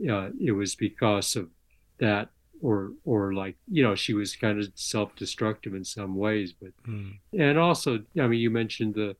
[0.10, 1.50] uh, it was because of
[2.00, 2.30] that
[2.62, 6.72] or or like you know she was kind of self-destructive in some ways, but
[7.38, 9.16] and also I mean you mentioned the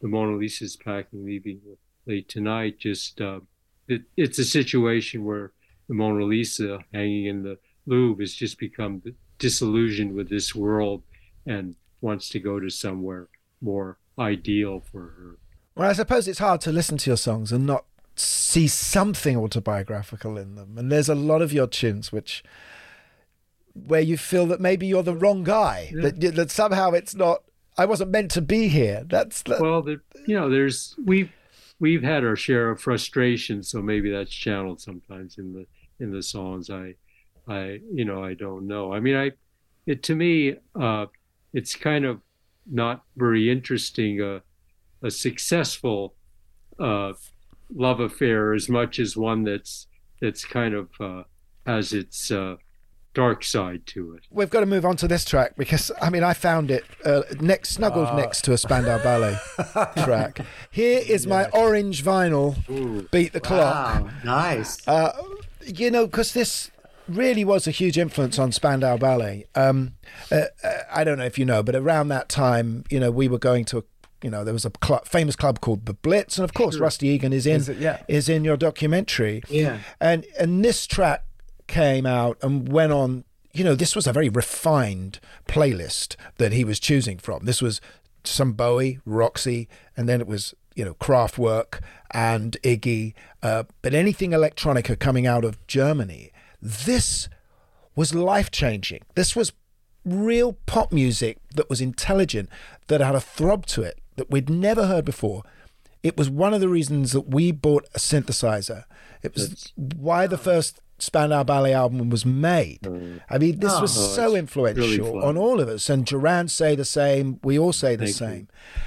[0.00, 1.60] the Mona Lisa's packing leaving
[2.06, 2.78] late tonight.
[2.78, 3.40] Just uh,
[3.88, 5.52] it, it's a situation where
[5.88, 9.02] the Mona Lisa hanging in the Louvre has just become
[9.38, 11.02] disillusioned with this world
[11.46, 11.76] and
[12.06, 13.28] wants to go to somewhere
[13.60, 15.38] more ideal for her.
[15.74, 17.84] Well, I suppose it's hard to listen to your songs and not
[18.14, 20.78] see something autobiographical in them.
[20.78, 22.42] And there's a lot of your tunes which
[23.74, 27.42] where you feel that maybe you're the wrong guy, that that somehow it's not.
[27.76, 29.02] I wasn't meant to be here.
[29.06, 31.30] That's that, well, there, you know, there's we've
[31.78, 35.66] we've had our share of frustration, so maybe that's channeled sometimes in the
[36.02, 36.70] in the songs.
[36.70, 36.94] I,
[37.46, 38.94] I, you know, I don't know.
[38.94, 39.32] I mean, I,
[39.84, 41.06] it to me, uh,
[41.58, 42.20] it's kind of
[42.70, 44.20] not very interesting.
[44.20, 44.40] Uh,
[45.02, 46.14] a successful
[46.78, 47.12] uh,
[47.74, 49.86] love affair as much as one that's
[50.20, 51.22] that's kind of uh,
[51.66, 52.56] has its uh,
[53.14, 54.22] dark side to it.
[54.30, 57.22] We've got to move on to this track because I mean I found it uh,
[57.40, 58.16] next snuggled Ah.
[58.16, 59.36] next to a Spandau Ballet
[60.04, 60.40] track.
[60.70, 62.48] Here is my orange vinyl.
[63.10, 64.02] Beat the clock.
[64.04, 64.86] Wow, nice.
[64.88, 65.12] Uh,
[65.64, 66.70] you know, because this
[67.08, 69.46] really was a huge influence on Spandau Ballet.
[69.54, 69.94] Um,
[70.30, 73.28] uh, uh, I don't know if you know, but around that time, you know, we
[73.28, 73.82] were going to a
[74.22, 76.78] you know, there was a cl- famous club called the Blitz, and of course.
[76.78, 77.76] Rusty Egan is in Is it?
[77.76, 78.02] Yeah.
[78.08, 79.42] is in your documentary.
[79.48, 79.80] Yeah.
[80.00, 81.24] And and this track
[81.66, 83.24] came out and went on.
[83.52, 87.44] You know, this was a very refined playlist that he was choosing from.
[87.44, 87.80] This was
[88.24, 91.80] some Bowie, Roxy, and then it was you know Kraftwerk
[92.10, 93.12] and Iggy.
[93.42, 97.28] Uh, but anything electronica coming out of Germany, this
[97.94, 99.02] was life changing.
[99.14, 99.52] This was
[100.04, 102.48] real pop music that was intelligent,
[102.88, 105.42] that had a throb to it that we'd never heard before.
[106.02, 108.84] It was one of the reasons that we bought a synthesizer.
[109.22, 112.82] It was why the first Spandau Ballet album was made.
[112.82, 113.20] Mm.
[113.28, 115.22] I mean, this Oh, was so influential fun.
[115.28, 115.90] on all of us.
[115.90, 117.40] And Duran say the same.
[117.42, 118.48] We all say the Thank same.
[118.48, 118.82] L-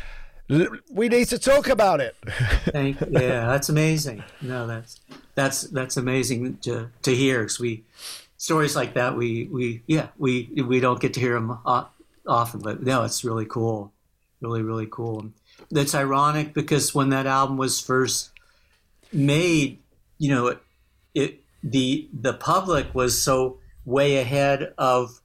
[0.49, 2.15] We need to talk about it.
[2.71, 4.23] Thank, yeah, that's amazing.
[4.41, 4.99] No, that's
[5.35, 7.43] that's that's amazing to to hear.
[7.43, 7.83] 'cause we
[8.37, 11.57] stories like that we we yeah we we don't get to hear them
[12.25, 13.93] often, but no, it's really cool,
[14.41, 15.31] really really cool.
[15.69, 18.31] That's ironic because when that album was first
[19.13, 19.79] made,
[20.17, 20.59] you know, it,
[21.13, 25.21] it the the public was so way ahead of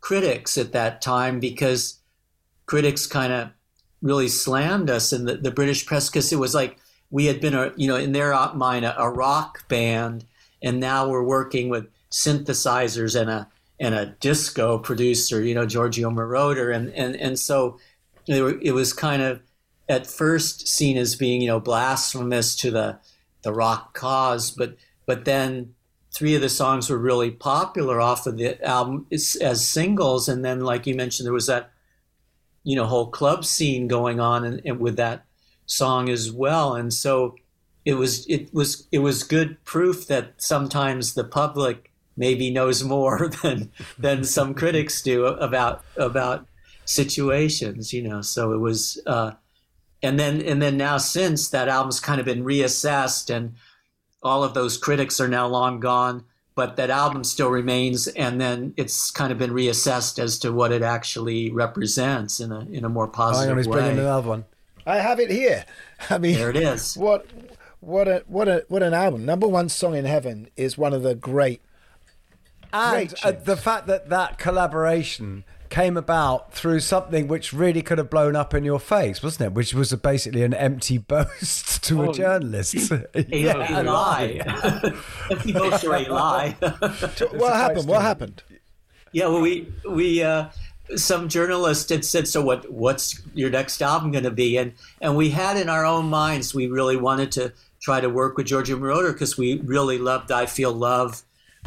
[0.00, 1.98] critics at that time because
[2.66, 3.50] critics kind of
[4.04, 6.78] really slammed us in the, the British press because it was like
[7.10, 10.24] we had been a you know in their mind a, a rock band
[10.62, 13.48] and now we're working with synthesizers and a
[13.80, 16.74] and a disco producer you know Giorgio Moroder.
[16.74, 17.78] And and and so
[18.28, 19.40] it, were- it was kind of
[19.88, 22.98] at first seen as being you know blasphemous to the
[23.42, 24.76] the rock cause but
[25.06, 25.74] but then
[26.14, 30.28] three of the songs were really popular off of the album as as singles.
[30.28, 31.70] And then like you mentioned there was that
[32.64, 35.24] you know whole club scene going on and, and with that
[35.66, 36.74] song as well.
[36.74, 37.36] And so
[37.84, 43.28] it was it was it was good proof that sometimes the public maybe knows more
[43.42, 46.46] than than some critics do about about
[46.84, 48.20] situations you know.
[48.20, 49.32] So it was uh
[50.02, 53.54] and then and then now since that album's kind of been reassessed and
[54.22, 56.24] all of those critics are now long gone
[56.56, 60.72] but that album still remains and then it's kind of been reassessed as to what
[60.72, 64.28] it actually represents in a in a more Hang on, positive he's way bringing another
[64.28, 64.44] one.
[64.86, 65.64] I have it here.
[66.10, 66.96] I mean, There it is.
[67.00, 67.26] What,
[67.80, 69.26] what a what a what an album!
[69.26, 71.60] Number one song in heaven is one of the great.
[72.72, 77.98] And great uh, the fact that that collaboration came about through something which really could
[77.98, 79.52] have blown up in your face, wasn't it?
[79.54, 82.90] Which was basically an empty boast to Oh, a journalist.
[82.92, 84.40] a, a lie.
[85.30, 86.56] Empty boast or a lie.
[87.32, 87.88] What happened?
[87.88, 88.42] What happened?
[89.12, 90.48] Yeah, well, we we uh,
[90.96, 92.70] some journalist had said, "So what?
[92.70, 96.54] What's your next album going to be?" And and we had in our own minds,
[96.54, 100.46] we really wanted to try to work with Giorgio Moroder because we really loved "I
[100.46, 101.22] Feel Love"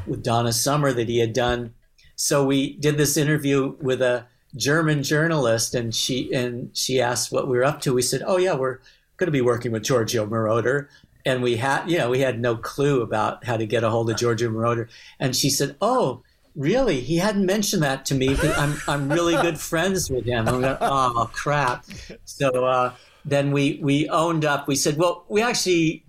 [0.06, 1.74] with Donna Summer that he had done.
[2.18, 7.48] So we did this interview with a German journalist, and she and she asked what
[7.48, 7.94] we were up to.
[7.94, 8.80] We said, "Oh yeah, we're
[9.18, 10.88] going to be working with Giorgio Moroder."
[11.26, 14.10] And we had, you know, we had no clue about how to get a hold
[14.10, 14.88] of Giorgio Moroder.
[15.20, 16.24] And she said, "Oh,
[16.56, 17.02] really?
[17.02, 18.36] He hadn't mentioned that to me.
[18.42, 21.86] I'm I'm really good friends with him." I'm "Oh crap!"
[22.26, 22.94] So uh,
[23.26, 24.68] then we we owned up.
[24.68, 26.04] We said, "Well, we actually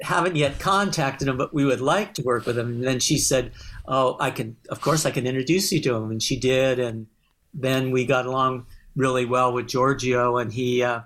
[0.00, 3.18] haven't yet contacted him, but we would like to work with him." And then she
[3.18, 3.52] said,
[3.86, 4.56] "Oh, I can.
[4.68, 6.78] Of course, I can introduce you to him." And she did.
[6.78, 7.06] And
[7.54, 8.66] then we got along
[8.96, 10.82] really well with Giorgio, and he.
[10.82, 11.02] Uh,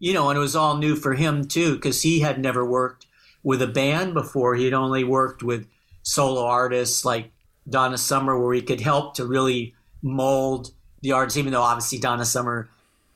[0.00, 3.06] you know, and it was all new for him too, because he had never worked
[3.42, 4.54] with a band before.
[4.54, 5.66] He had only worked with
[6.02, 7.32] solo artists like
[7.68, 12.24] Donna Summer, where he could help to really mold the artists, even though obviously Donna
[12.24, 12.68] Summer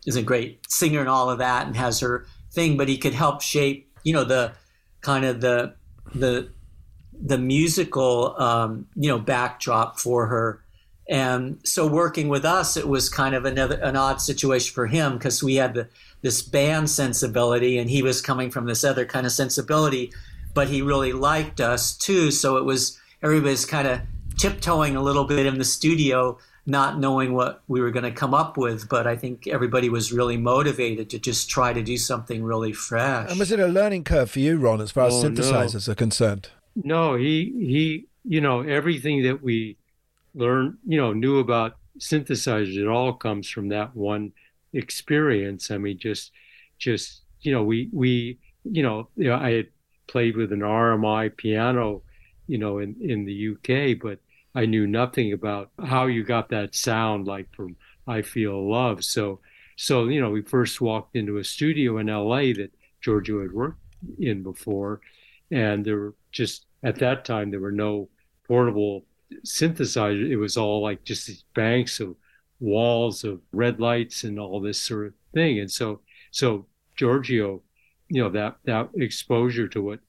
[0.06, 3.14] is a great singer and all of that and has her thing, but he could
[3.14, 4.52] help shape, you know, the
[5.00, 5.74] kind of the
[6.14, 6.50] the
[7.24, 10.58] the musical um, you know backdrop for her.
[11.08, 15.14] And so working with us, it was kind of another an odd situation for him
[15.14, 15.88] because we had the,
[16.22, 20.12] this band sensibility, and he was coming from this other kind of sensibility,
[20.54, 22.30] but he really liked us too.
[22.30, 24.00] So it was everybody's kind of
[24.38, 28.32] tiptoeing a little bit in the studio, not knowing what we were going to come
[28.32, 28.88] up with.
[28.88, 33.28] But I think everybody was really motivated to just try to do something really fresh.
[33.28, 35.28] And was it a learning curve for you, Ron, as far as Oh, no.
[35.30, 36.48] synthesizers are concerned?
[36.74, 39.76] No, he he, you know, everything that we
[40.34, 44.32] learned, you know, knew about synthesizers, it all comes from that one
[44.72, 45.70] experience.
[45.70, 46.32] I mean, just
[46.78, 49.68] just you know, we we you know, you know, I had
[50.08, 52.02] played with an RMI piano,
[52.46, 54.20] you know, in in the UK, but
[54.54, 59.04] I knew nothing about how you got that sound like from I Feel Love.
[59.04, 59.40] So,
[59.76, 62.52] so you know, we first walked into a studio in L.A.
[62.54, 63.80] that Giorgio had worked
[64.18, 65.00] in before,
[65.52, 68.08] and there were just at that time there were no
[68.48, 69.04] portable
[69.46, 70.28] synthesizers.
[70.28, 72.16] It was all like just these banks of
[72.60, 75.60] walls of red lights and all this sort of thing.
[75.60, 76.00] And so,
[76.30, 77.62] so Giorgio,
[78.08, 80.00] you know, that that exposure to what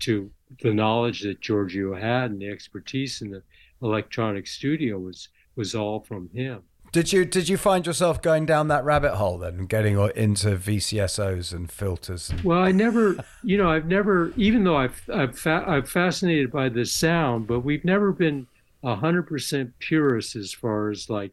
[0.00, 0.30] to
[0.62, 3.42] the knowledge that Giorgio had and the expertise in the
[3.82, 6.62] electronic studio was was all from him.
[6.92, 10.56] Did you did you find yourself going down that rabbit hole then and getting into
[10.56, 12.30] VCSOs and filters?
[12.30, 12.42] And...
[12.42, 16.68] Well, I never, you know, I've never, even though I've I've fa- I'm fascinated by
[16.68, 18.48] the sound, but we've never been
[18.82, 21.30] hundred percent purists as far as like,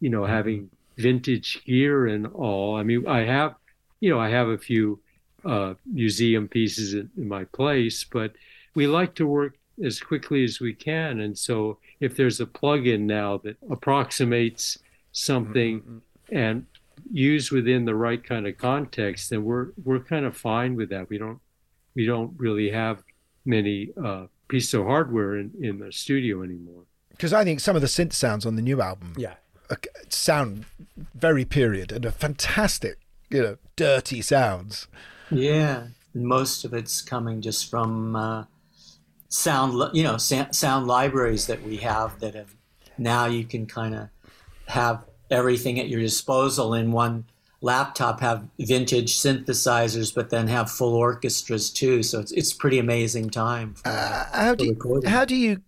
[0.00, 2.76] you know, having vintage gear and all.
[2.76, 3.56] I mean, I have,
[4.00, 5.00] you know, I have a few
[5.44, 8.32] uh, museum pieces in, in my place, but
[8.74, 11.20] we like to work as quickly as we can.
[11.20, 14.78] And so if there's a plugin now that approximates
[15.12, 15.98] something mm-hmm.
[16.36, 16.66] and
[17.12, 21.08] used within the right kind of context, then we're we're kind of fine with that.
[21.08, 21.40] We don't
[21.94, 23.02] we don't really have
[23.44, 26.84] many uh, pieces of hardware in, in the studio anymore.
[27.10, 29.34] Because I think some of the synth sounds on the new album, yeah,
[30.08, 30.64] sound
[31.14, 32.98] very period and a fantastic,
[33.30, 34.88] you know, dirty sounds.
[35.30, 38.44] Yeah, most of it's coming just from uh,
[39.28, 42.54] sound, you know, sound libraries that we have that have
[42.98, 44.08] now you can kind of
[44.72, 47.24] have everything at your disposal in one
[47.60, 52.02] laptop have vintage synthesizers but then have full orchestras too.
[52.02, 55.62] So it's it's pretty amazing time for, uh, how do you, how do you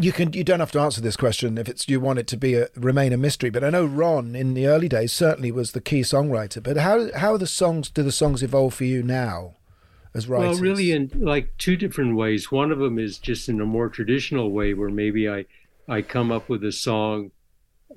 [0.00, 2.36] you can you don't have to answer this question if it's you want it to
[2.36, 5.72] be a remain a mystery but i know ron in the early days certainly was
[5.72, 9.02] the key songwriter but how how are the songs do the songs evolve for you
[9.02, 9.56] now
[10.14, 10.60] as writers?
[10.60, 12.50] well really in like two different ways.
[12.50, 15.44] One of them is just in a more traditional way where maybe i
[15.88, 17.30] i come up with a song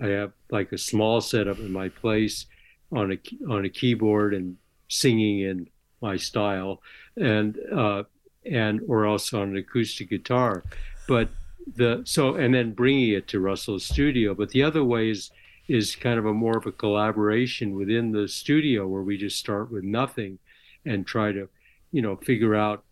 [0.01, 2.45] I have like a small setup in my place
[2.91, 5.69] on a on a keyboard and singing in
[6.01, 6.81] my style,
[7.17, 8.03] and uh,
[8.45, 10.63] and or also on an acoustic guitar.
[11.07, 11.29] But
[11.75, 14.33] the so and then bringing it to Russell's studio.
[14.33, 15.31] But the other way is
[15.67, 19.71] is kind of a more of a collaboration within the studio where we just start
[19.71, 20.39] with nothing
[20.85, 21.47] and try to
[21.91, 22.83] you know figure out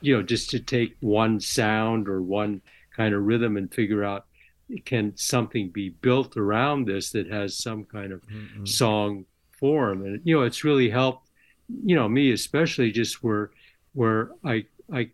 [0.00, 2.60] you know just to take one sound or one
[2.94, 4.26] kind of rhythm and figure out
[4.84, 8.64] can something be built around this that has some kind of mm-hmm.
[8.64, 10.04] song form?
[10.04, 11.28] And you know it's really helped
[11.84, 13.50] you know me especially just where
[13.92, 15.10] where i i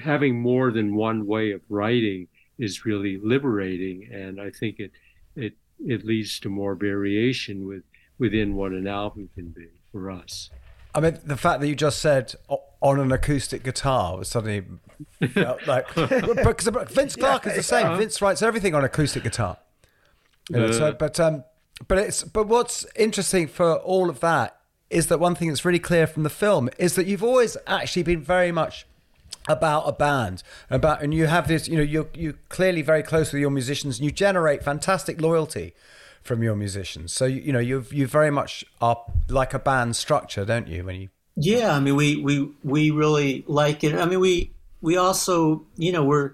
[0.00, 2.28] having more than one way of writing
[2.58, 4.08] is really liberating.
[4.12, 4.92] And i think it
[5.34, 5.54] it
[5.84, 7.82] it leads to more variation with
[8.18, 10.50] within what an album can be for us.
[10.94, 12.34] I mean, the fact that you just said
[12.80, 14.64] on an acoustic guitar was suddenly
[15.28, 17.86] felt like because Vince Clarke yeah, is the same.
[17.86, 17.96] Yeah.
[17.96, 19.58] Vince writes everything on acoustic guitar.
[20.50, 21.44] You know, so, but um,
[21.88, 25.78] but it's but what's interesting for all of that is that one thing that's really
[25.78, 28.86] clear from the film is that you've always actually been very much
[29.48, 33.32] about a band about and you have this you know you're you clearly very close
[33.32, 35.72] with your musicians and you generate fantastic loyalty
[36.26, 37.12] from your musicians.
[37.12, 40.84] So you know you you very much are like a band structure, don't you?
[40.84, 43.94] When you yeah, I mean we we we really like it.
[43.94, 46.32] I mean we we also you know we're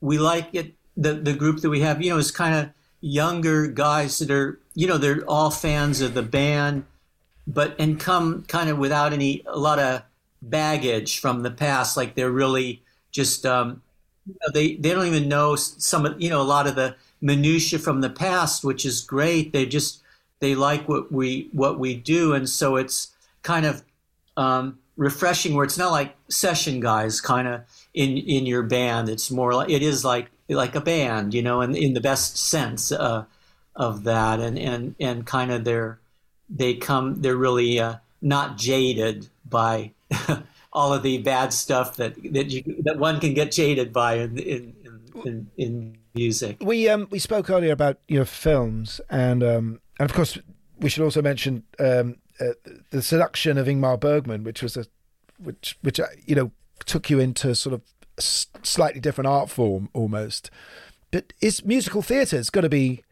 [0.00, 0.74] we like it.
[0.96, 2.70] The the group that we have you know is kind of
[3.00, 6.84] younger guys that are you know they're all fans of the band,
[7.46, 10.02] but and come kind of without any a lot of
[10.42, 11.96] baggage from the past.
[11.96, 13.82] Like they're really just um,
[14.26, 16.96] you know, they they don't even know some of you know a lot of the
[17.20, 19.52] minutia from the past, which is great.
[19.52, 20.02] They just
[20.40, 23.12] they like what we what we do, and so it's
[23.42, 23.82] kind of
[24.36, 25.54] um, refreshing.
[25.54, 27.62] Where it's not like session guys, kind of
[27.94, 29.08] in in your band.
[29.08, 32.36] It's more like it is like like a band, you know, and in the best
[32.36, 33.24] sense uh,
[33.76, 35.98] of that, and and and kind of they're
[36.48, 39.92] they come they're really uh, not jaded by.
[40.72, 44.38] all of the bad stuff that that you that one can get jaded by in
[44.38, 44.74] in,
[45.24, 46.58] in, in music.
[46.60, 50.38] We um we spoke earlier about your films, and um and of course
[50.78, 54.86] we should also mention um uh, the seduction of Ingmar Bergman, which was a
[55.38, 56.50] which which uh, you know
[56.84, 57.82] took you into sort of
[58.18, 60.50] slightly different art form almost.
[61.10, 63.04] But is musical theatre's going to be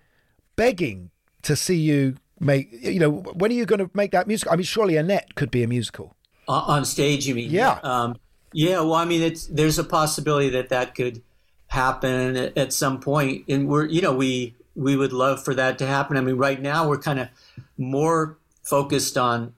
[0.57, 1.11] begging
[1.43, 2.69] to see you make?
[2.73, 4.53] You know, when are you going to make that musical?
[4.53, 6.17] I mean, surely Annette could be a musical
[6.49, 7.27] on stage.
[7.27, 7.51] You mean?
[7.51, 7.79] Yeah.
[7.83, 8.17] Um,
[8.53, 8.81] yeah.
[8.81, 11.23] Well, I mean, it's there's a possibility that that could
[11.71, 15.87] happen at some point and we're you know we we would love for that to
[15.87, 17.29] happen i mean right now we're kind of
[17.79, 18.37] more
[18.71, 19.53] focused on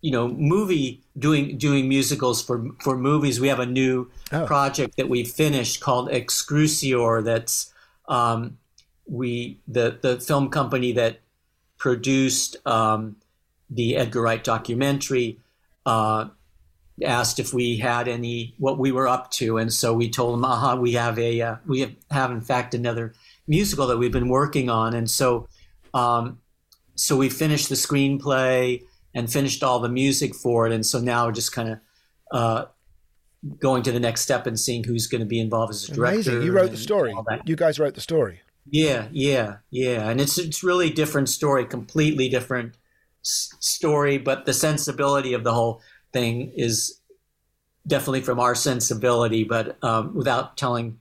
[0.00, 3.40] you know, movie doing doing musicals for for movies.
[3.40, 4.44] We have a new Oh.
[4.44, 7.22] project that we finished called X Crucior.
[7.22, 7.72] That's
[8.06, 8.58] um,
[9.06, 11.20] we the the film company that
[11.78, 13.16] produced um,
[13.70, 15.38] the Edgar Wright documentary
[15.86, 16.26] uh,
[17.02, 20.44] asked if we had any what we were up to, and so we told them,
[20.44, 23.14] "Aha, we have a uh, we have, have in fact another
[23.48, 25.48] musical that we've been working on," and so
[25.94, 26.38] um,
[26.94, 28.82] so we finished the screenplay
[29.14, 31.78] and finished all the music for it, and so now we're just kind of.
[32.30, 32.64] Uh,
[33.58, 36.30] going to the next step and seeing who's going to be involved as a director.
[36.30, 36.42] Amazing.
[36.42, 37.14] You wrote the story.
[37.44, 38.40] You guys wrote the story.
[38.70, 42.76] Yeah, yeah, yeah, and it's it's really different story, completely different
[43.22, 45.82] s- story, but the sensibility of the whole
[46.12, 47.00] thing is
[47.86, 50.98] definitely from our sensibility, but um, without telling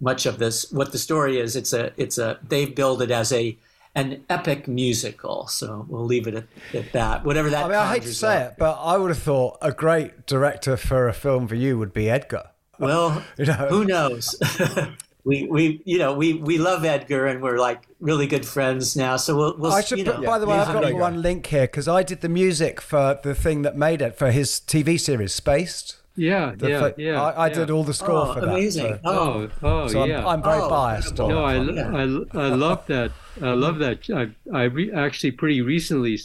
[0.00, 0.72] much of this.
[0.72, 3.58] What the story is, it's a it's a they've billed it as a
[3.94, 7.24] an epic musical, so we'll leave it at, at that.
[7.24, 7.64] Whatever that.
[7.66, 8.52] I mean, I hate to say up.
[8.52, 11.92] it, but I would have thought a great director for a film for you would
[11.92, 12.48] be Edgar.
[12.78, 13.52] Well, You know.
[13.52, 14.34] who knows?
[15.24, 19.16] we we you know we we love Edgar and we're like really good friends now.
[19.16, 19.56] So we'll.
[19.58, 22.02] we'll I should you know, by the way, I've got one link here because I
[22.02, 26.01] did the music for the thing that made it for his TV series Spaced.
[26.14, 27.22] Yeah, The yeah, fi- yeah.
[27.22, 27.54] I, I yeah.
[27.54, 28.48] did all the score Oh, for that.
[28.50, 28.86] amazing.
[28.94, 30.26] so- Oh, oh, oh so I'm, yeah.
[30.26, 31.16] I'm very Oh, biased.
[31.16, 31.78] No, I, it.
[31.78, 33.12] I, I love that.
[33.40, 34.10] I love that.
[34.10, 36.18] I, I re- actually pretty recently,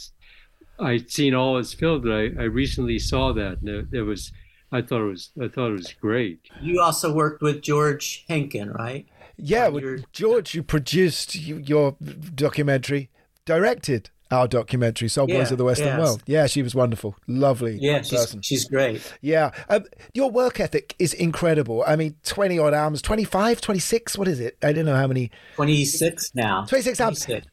[0.78, 4.30] I'd seen all his films, but I, I recently saw that, and it, it was,
[4.70, 6.40] I thought it was, I thought it was great.
[6.60, 9.06] You also worked with George Hencken, right?
[9.38, 11.96] Yeah, well, George, you produced you, your
[12.34, 13.08] documentary,
[13.46, 15.98] directed our documentary, Soul Boys of the Western yes.
[15.98, 16.22] World.
[16.26, 17.78] Yeah, she was wonderful, lovely.
[17.80, 19.14] Yeah, she's she's great.
[19.20, 21.82] Yeah, um, your work ethic is incredible.
[21.86, 24.58] I mean, twenty odd albums, 25, 26, What is it?
[24.62, 25.30] I don't know how many.
[25.56, 26.64] Twenty six now.
[26.66, 27.24] Twenty six albums.
[27.24, 27.46] 26.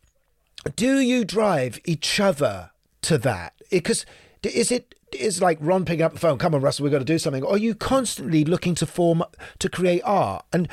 [0.75, 2.71] Do you drive each other
[3.03, 3.53] to that?
[3.69, 4.05] Because
[4.43, 6.37] is it is like Ron picking up the phone?
[6.37, 7.43] Come on, Russell, we've got to do something.
[7.43, 9.23] Or are you constantly looking to form
[9.59, 10.45] to create art?
[10.51, 10.67] And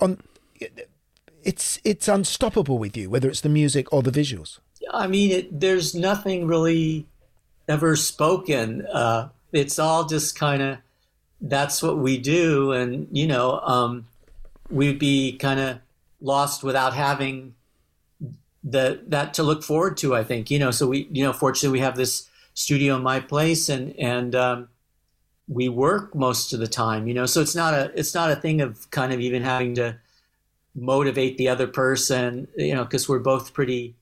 [0.00, 0.20] on,
[1.42, 4.58] it's it's unstoppable with you, whether it's the music or the visuals.
[4.92, 7.06] I mean, it, there's nothing really
[7.68, 8.86] ever spoken.
[8.86, 10.78] Uh, it's all just kind of
[11.40, 14.06] that's what we do, and you know, um,
[14.70, 15.78] we'd be kind of
[16.20, 17.54] lost without having
[18.64, 20.14] the that to look forward to.
[20.16, 20.70] I think you know.
[20.70, 24.68] So we, you know, fortunately, we have this studio in my place, and and um,
[25.46, 27.06] we work most of the time.
[27.06, 29.74] You know, so it's not a it's not a thing of kind of even having
[29.76, 29.96] to
[30.74, 32.48] motivate the other person.
[32.56, 33.94] You know, because we're both pretty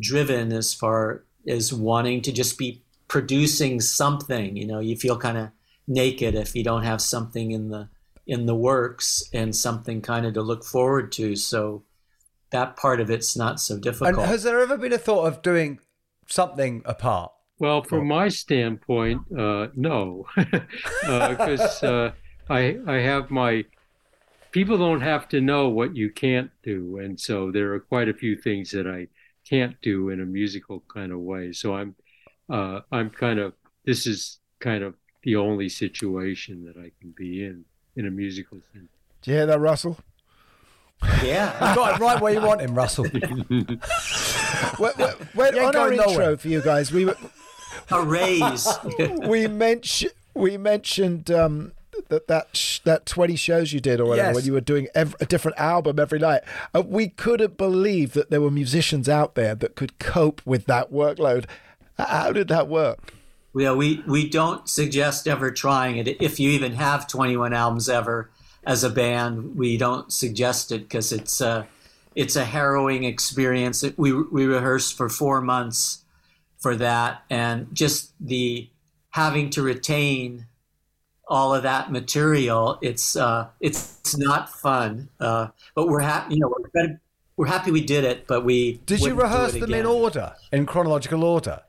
[0.00, 4.56] driven as far as wanting to just be producing something.
[4.56, 5.50] You know, you feel kind of
[5.86, 7.88] naked if you don't have something in the
[8.26, 11.36] in the works and something kind of to look forward to.
[11.36, 11.84] So
[12.50, 14.26] that part of it's not so And difficult.
[14.26, 15.80] has there ever been a thought of doing
[16.28, 17.32] something apart?
[17.58, 20.26] Well, from my standpoint, uh, no,
[21.02, 22.12] because uh,
[22.48, 23.64] I I have my
[24.52, 28.14] people don't have to know what you can't do, and so there are quite a
[28.14, 29.08] few things that I
[29.50, 31.52] can't do in a musical kind of way.
[31.52, 31.94] So I'm
[32.48, 33.52] uh, I'm kind of
[33.84, 34.94] this is kind of
[35.24, 37.64] the only situation that I can be in
[37.96, 38.88] in a musical sense.
[39.22, 39.98] Do you hear that, Russell?
[41.24, 43.04] Yeah, You got it right where you want him, Russell.
[44.78, 46.36] When, when- when- You ain't on our going intro nowhere.
[46.36, 47.16] for you guys, we were,
[47.90, 48.68] a raise.
[49.26, 51.72] we mentioned we mentioned um,
[52.10, 54.34] that that sh- that twenty shows you did or whatever Yes.
[54.36, 56.42] when you were doing ev- a different album every night.
[56.74, 60.92] Uh, we couldn't believe that there were musicians out there that could cope with that
[60.92, 61.46] workload.
[61.98, 63.12] How did that work?
[63.54, 66.22] Yeah, we, we don't suggest ever trying it.
[66.22, 68.30] If you even have 21 albums ever
[68.64, 71.66] as a band, we don't suggest it because it's a,
[72.14, 73.84] it's a harrowing experience.
[73.96, 76.04] We, we rehearsed for four months
[76.58, 78.68] for that, and just the
[79.10, 80.46] having to retain
[81.30, 85.08] all of that material, it's, uh, it's, it's not fun.
[85.18, 87.00] Uh, but we're happy, you know, we're,
[87.36, 91.24] we're happy we did it, but we Did you rehearse them in order, in chronological
[91.24, 91.62] order?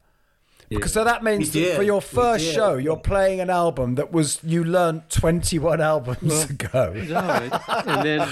[0.68, 4.39] Because so that means that for your first show, you're playing an album that was
[4.41, 6.93] you learned 21 albums ago.
[6.93, 8.28] No, and then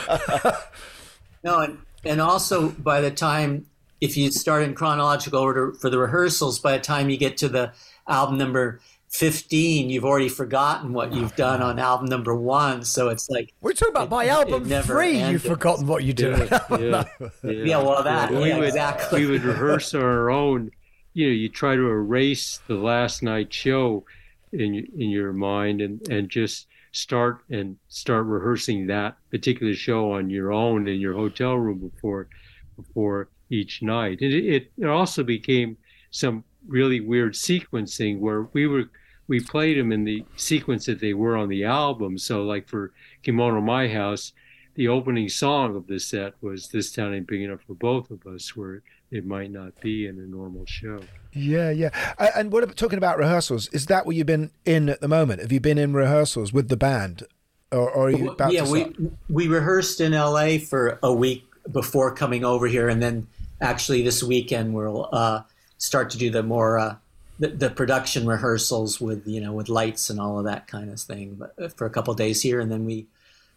[1.43, 3.65] No, and, and also by the time,
[4.01, 7.49] if you start in chronological order for the rehearsals, by the time you get to
[7.49, 7.73] the
[8.07, 8.79] album number
[9.09, 12.83] 15, you've already forgotten what you've done on album number one.
[12.85, 13.53] So it's like.
[13.61, 15.31] We're talking about by it album never three, ended.
[15.33, 16.49] you've forgotten what you did.
[16.69, 17.03] Yeah,
[17.43, 19.25] yeah, Yeah, well, that- we yeah, would, exactly.
[19.25, 20.71] We would rehearse on our own.
[21.13, 24.05] You know, you try to erase the last night show
[24.53, 30.29] in in your mind and and just start and start rehearsing that particular show on
[30.29, 32.29] your own in your hotel room before
[32.75, 34.21] before each night.
[34.21, 35.77] And it it, it also became
[36.11, 38.85] some really weird sequencing where we were
[39.27, 42.17] we played them in the sequence that they were on the album.
[42.17, 42.91] So like for
[43.21, 44.33] Kimono My House,
[44.73, 48.25] the opening song of the set was "This Town Ain't Big Enough for Both of
[48.25, 48.81] Us," where
[49.11, 51.01] it might not be in a normal show.
[51.33, 51.89] Yeah, yeah.
[52.17, 53.67] Uh, and what about talking about rehearsals?
[53.69, 55.41] Is that what you've been in at the moment?
[55.41, 57.23] Have you been in rehearsals with the band,
[57.71, 60.57] or, or are you about yeah, to we we rehearsed in L.A.
[60.57, 63.27] for a week before coming over here, and then
[63.61, 65.41] actually this weekend we'll uh,
[65.79, 66.95] start to do the more uh,
[67.39, 70.99] the, the production rehearsals with you know with lights and all of that kind of
[70.99, 71.35] thing.
[71.39, 73.07] But uh, for a couple of days here, and then we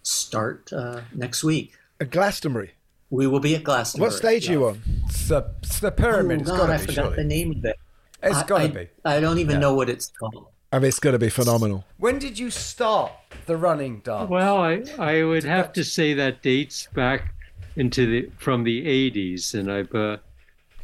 [0.02, 1.74] start uh, next week.
[2.00, 2.72] At Glastonbury.
[3.10, 4.08] We will be at Glastonbury.
[4.10, 4.80] What stage are you on?
[5.06, 6.38] It's the, it's the pyramid.
[6.38, 7.16] Oh, it's God, got I be, forgot surely.
[7.16, 7.78] the name of it.
[8.22, 8.88] It's I- gotta be.
[9.04, 9.60] I don't even Yeah.
[9.60, 10.46] know what it's called.
[10.72, 11.84] I mean, it's going to be phenomenal.
[11.98, 13.12] When did you start
[13.44, 14.30] the running dance?
[14.30, 17.34] Well, I, I would have to say that dates back
[17.76, 20.16] into the from the 80s, and I've uh,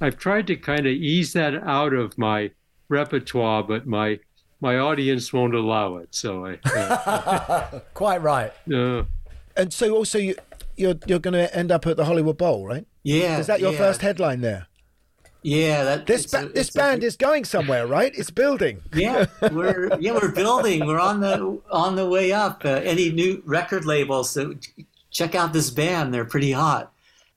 [0.01, 2.51] I've tried to kind of ease that out of my
[2.89, 4.21] repertoire, but my
[4.61, 6.09] my audience won't allow it.
[6.15, 8.53] So I uh, quite right.
[8.73, 9.05] Uh,
[9.57, 10.35] And so also you
[10.77, 12.87] you're you're going to end up at the Hollywood Bowl, right?
[13.03, 13.79] Yeah, Is that your yeah.
[13.79, 14.67] first headline there?
[15.43, 18.13] Yeah, that This ba- a- this it's a- band is going somewhere, right?
[18.15, 18.83] It's building.
[18.93, 20.87] yeah, we're yeah we're building.
[20.87, 22.65] We're on the on the way up.
[22.65, 24.31] Uh, any new record labels?
[24.31, 24.55] So
[25.11, 26.13] check out this band.
[26.13, 26.93] They're pretty hot.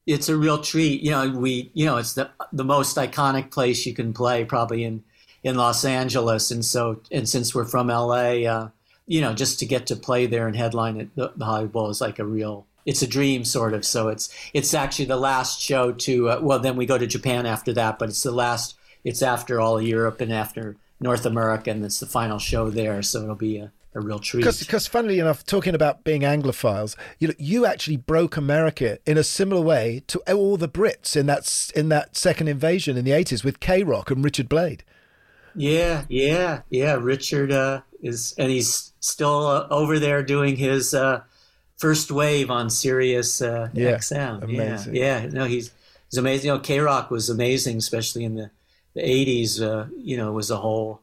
[0.08, 1.02] It's a real treat.
[1.02, 4.84] You know, we you know it's the the most iconic place you can play probably
[4.84, 5.04] in
[5.44, 8.70] in Los Angeles, and so and since we're from LA, uh,
[9.08, 11.90] you know, just to get to play there and headline at the, the Hollywood Bowl
[11.90, 12.66] is like a real.
[12.86, 13.86] It's a dream, sort of.
[13.86, 16.30] So it's it's actually the last show to.
[16.30, 18.76] Uh, well, then we go to Japan after that, but it's the last.
[19.04, 23.02] It's after all of Europe and after North America, and it's the final show there.
[23.02, 24.46] So it'll be a, a real treat.
[24.46, 29.24] Because, funnily enough, talking about being Anglophiles, you know, you actually broke America in a
[29.24, 33.44] similar way to all the Brits in that in that second invasion in the eighties
[33.44, 34.84] with KROQ and Richard Blade.
[35.56, 36.94] Yeah, yeah, yeah.
[36.94, 41.24] Richard uh, is, and he's still uh, over there doing his uh,
[41.78, 44.44] first wave on Sirius uh, Yeah, XM.
[44.44, 44.96] amazing.
[44.96, 45.30] Yeah, yeah.
[45.30, 45.72] No, he's
[46.10, 46.48] he's amazing.
[46.48, 48.52] You know, KROQ was amazing, especially in the
[48.94, 49.62] the eighties.
[49.62, 51.02] Uh, you know, it was a whole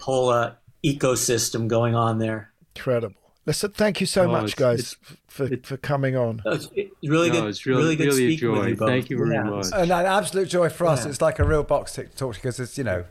[0.00, 0.52] whole uh,
[0.84, 2.52] ecosystem going on there.
[2.76, 3.16] Incredible.
[3.44, 6.42] Listen, thank you so Oh, much, it's- guys, it's- for for coming on.
[6.46, 6.68] It's
[7.02, 7.48] really No, good.
[7.48, 8.88] it's really- really good really a speaking with you both.
[8.88, 9.42] Thank you very Yeah.
[9.42, 9.66] much.
[9.74, 11.04] And an absolute joy for us.
[11.04, 11.10] Yeah.
[11.10, 13.04] It's like a real box tick to talk to because it's you know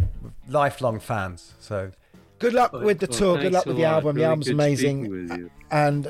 [0.48, 1.54] lifelong fans.
[1.60, 1.92] So
[2.40, 3.38] Good luck oh, with the well, tour.
[3.40, 3.94] Good luck with the lot.
[3.96, 4.16] album.
[4.16, 5.04] the Really album's amazing.
[5.06, 5.52] speaking with you.
[5.70, 6.10] And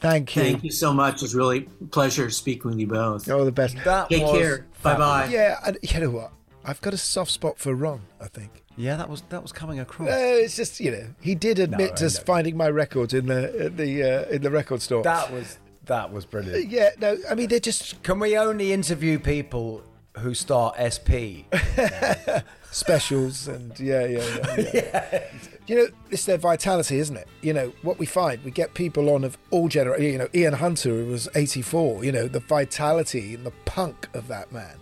[0.00, 0.42] thank you.
[0.42, 1.22] Thank you so much.
[1.22, 3.28] It's really a pleasure speaking with you both.
[3.30, 3.76] All the best.
[3.84, 4.66] that Take was care.
[4.82, 5.28] Bye bye.
[5.30, 6.32] Yeah, and you know what?
[6.64, 8.02] I've got a soft spot for Ron.
[8.20, 8.57] I think.
[8.78, 10.08] Yeah, that was that was coming across.
[10.08, 12.10] Uh, it's just you know he did admit No, to no.
[12.24, 15.02] finding my records in the in the uh, in the record store.
[15.02, 16.70] That was that was brilliant.
[16.70, 19.82] yeah, no, I mean they're just Can we only interview people
[20.18, 21.44] who start SP?
[22.70, 24.70] specials and yeah, yeah, yeah.
[24.74, 25.24] yeah.
[25.66, 27.26] You know, it's their vitality, isn't it?
[27.42, 30.12] You know what we find, we get people on of all generations.
[30.12, 32.04] You know, Ian Hunter who was eighty four.
[32.04, 34.76] You know, the vitality and the punk of that man.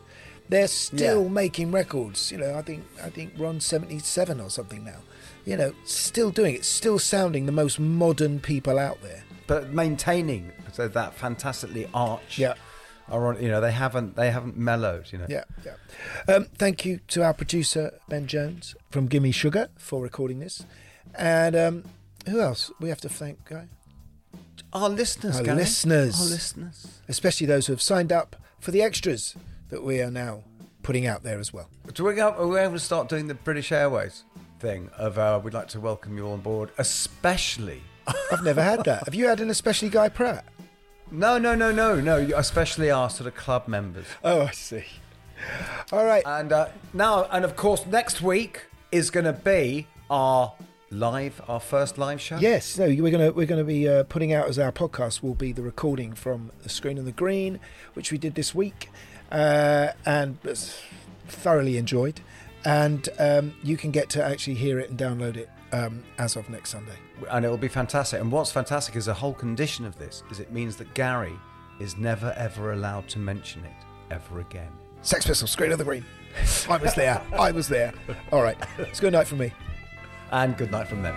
[0.49, 1.29] They're still Yeah.
[1.29, 2.31] making records.
[2.31, 5.01] You know, I think I think Ron's seventy seven or something now.
[5.45, 9.23] You know, still doing it, still sounding the most modern people out there.
[9.49, 12.37] but maintaining so that fantastically arch.
[12.39, 12.55] Yeah.
[13.09, 15.13] Iron- you know they haven't they haven't mellowed.
[15.13, 15.27] You know.
[15.29, 16.35] Yeah, yeah.
[16.35, 20.65] Um, thank you to our producer Ben Jones from Gimme Sugar for recording this,
[21.15, 21.85] and um,
[22.29, 23.69] who else we have to thank, Guy?
[24.73, 25.59] Our listeners, Our Gary.
[25.59, 26.87] listeners, Our listeners.
[27.09, 29.37] especially those who have signed up for the extras
[29.69, 30.43] that we are now
[30.83, 31.69] putting out there as well.
[31.93, 34.25] Do we go, are we able to start doing the British Airways
[34.59, 37.83] thing of uh, we'd like to welcome you on board, especially.
[38.33, 39.05] I've never had that.
[39.05, 40.45] Have you had an especially Guy Pratt?
[41.11, 42.19] No, no, no, no, no.
[42.37, 44.07] Especially our sort of club members.
[44.25, 44.85] Oh, I see.
[45.93, 46.23] All right.
[46.27, 50.53] And uh, now, and of course, next week is going to be our
[50.91, 52.39] live, our first live show.
[52.39, 55.53] Yes, no, we're gonna we're gonna be uh, putting out as our podcast will be
[55.53, 57.59] the recording from the Screen and the Green,
[57.95, 58.89] which we did this week,
[59.31, 60.39] uh, and
[61.27, 62.21] thoroughly enjoyed.
[62.65, 66.49] And um, you can get to actually hear it and download it um, as of
[66.51, 66.97] next Sunday.
[67.31, 68.21] and it will be fantastic.
[68.21, 71.35] And what's fantastic is the whole condition of this is it means that Gary
[71.81, 74.73] is never ever allowed to mention it ever again.
[75.03, 76.05] Sex Pistols, Screen and the Green.
[76.69, 77.23] I was there.
[77.39, 77.93] I was there.
[78.33, 79.53] All right, it's good night from me.
[80.33, 81.15] And good night from them.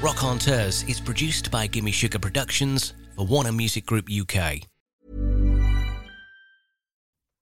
[0.00, 4.71] Rockonteurs is produced by Gimme Sugar Productions for Warner Music Group UK.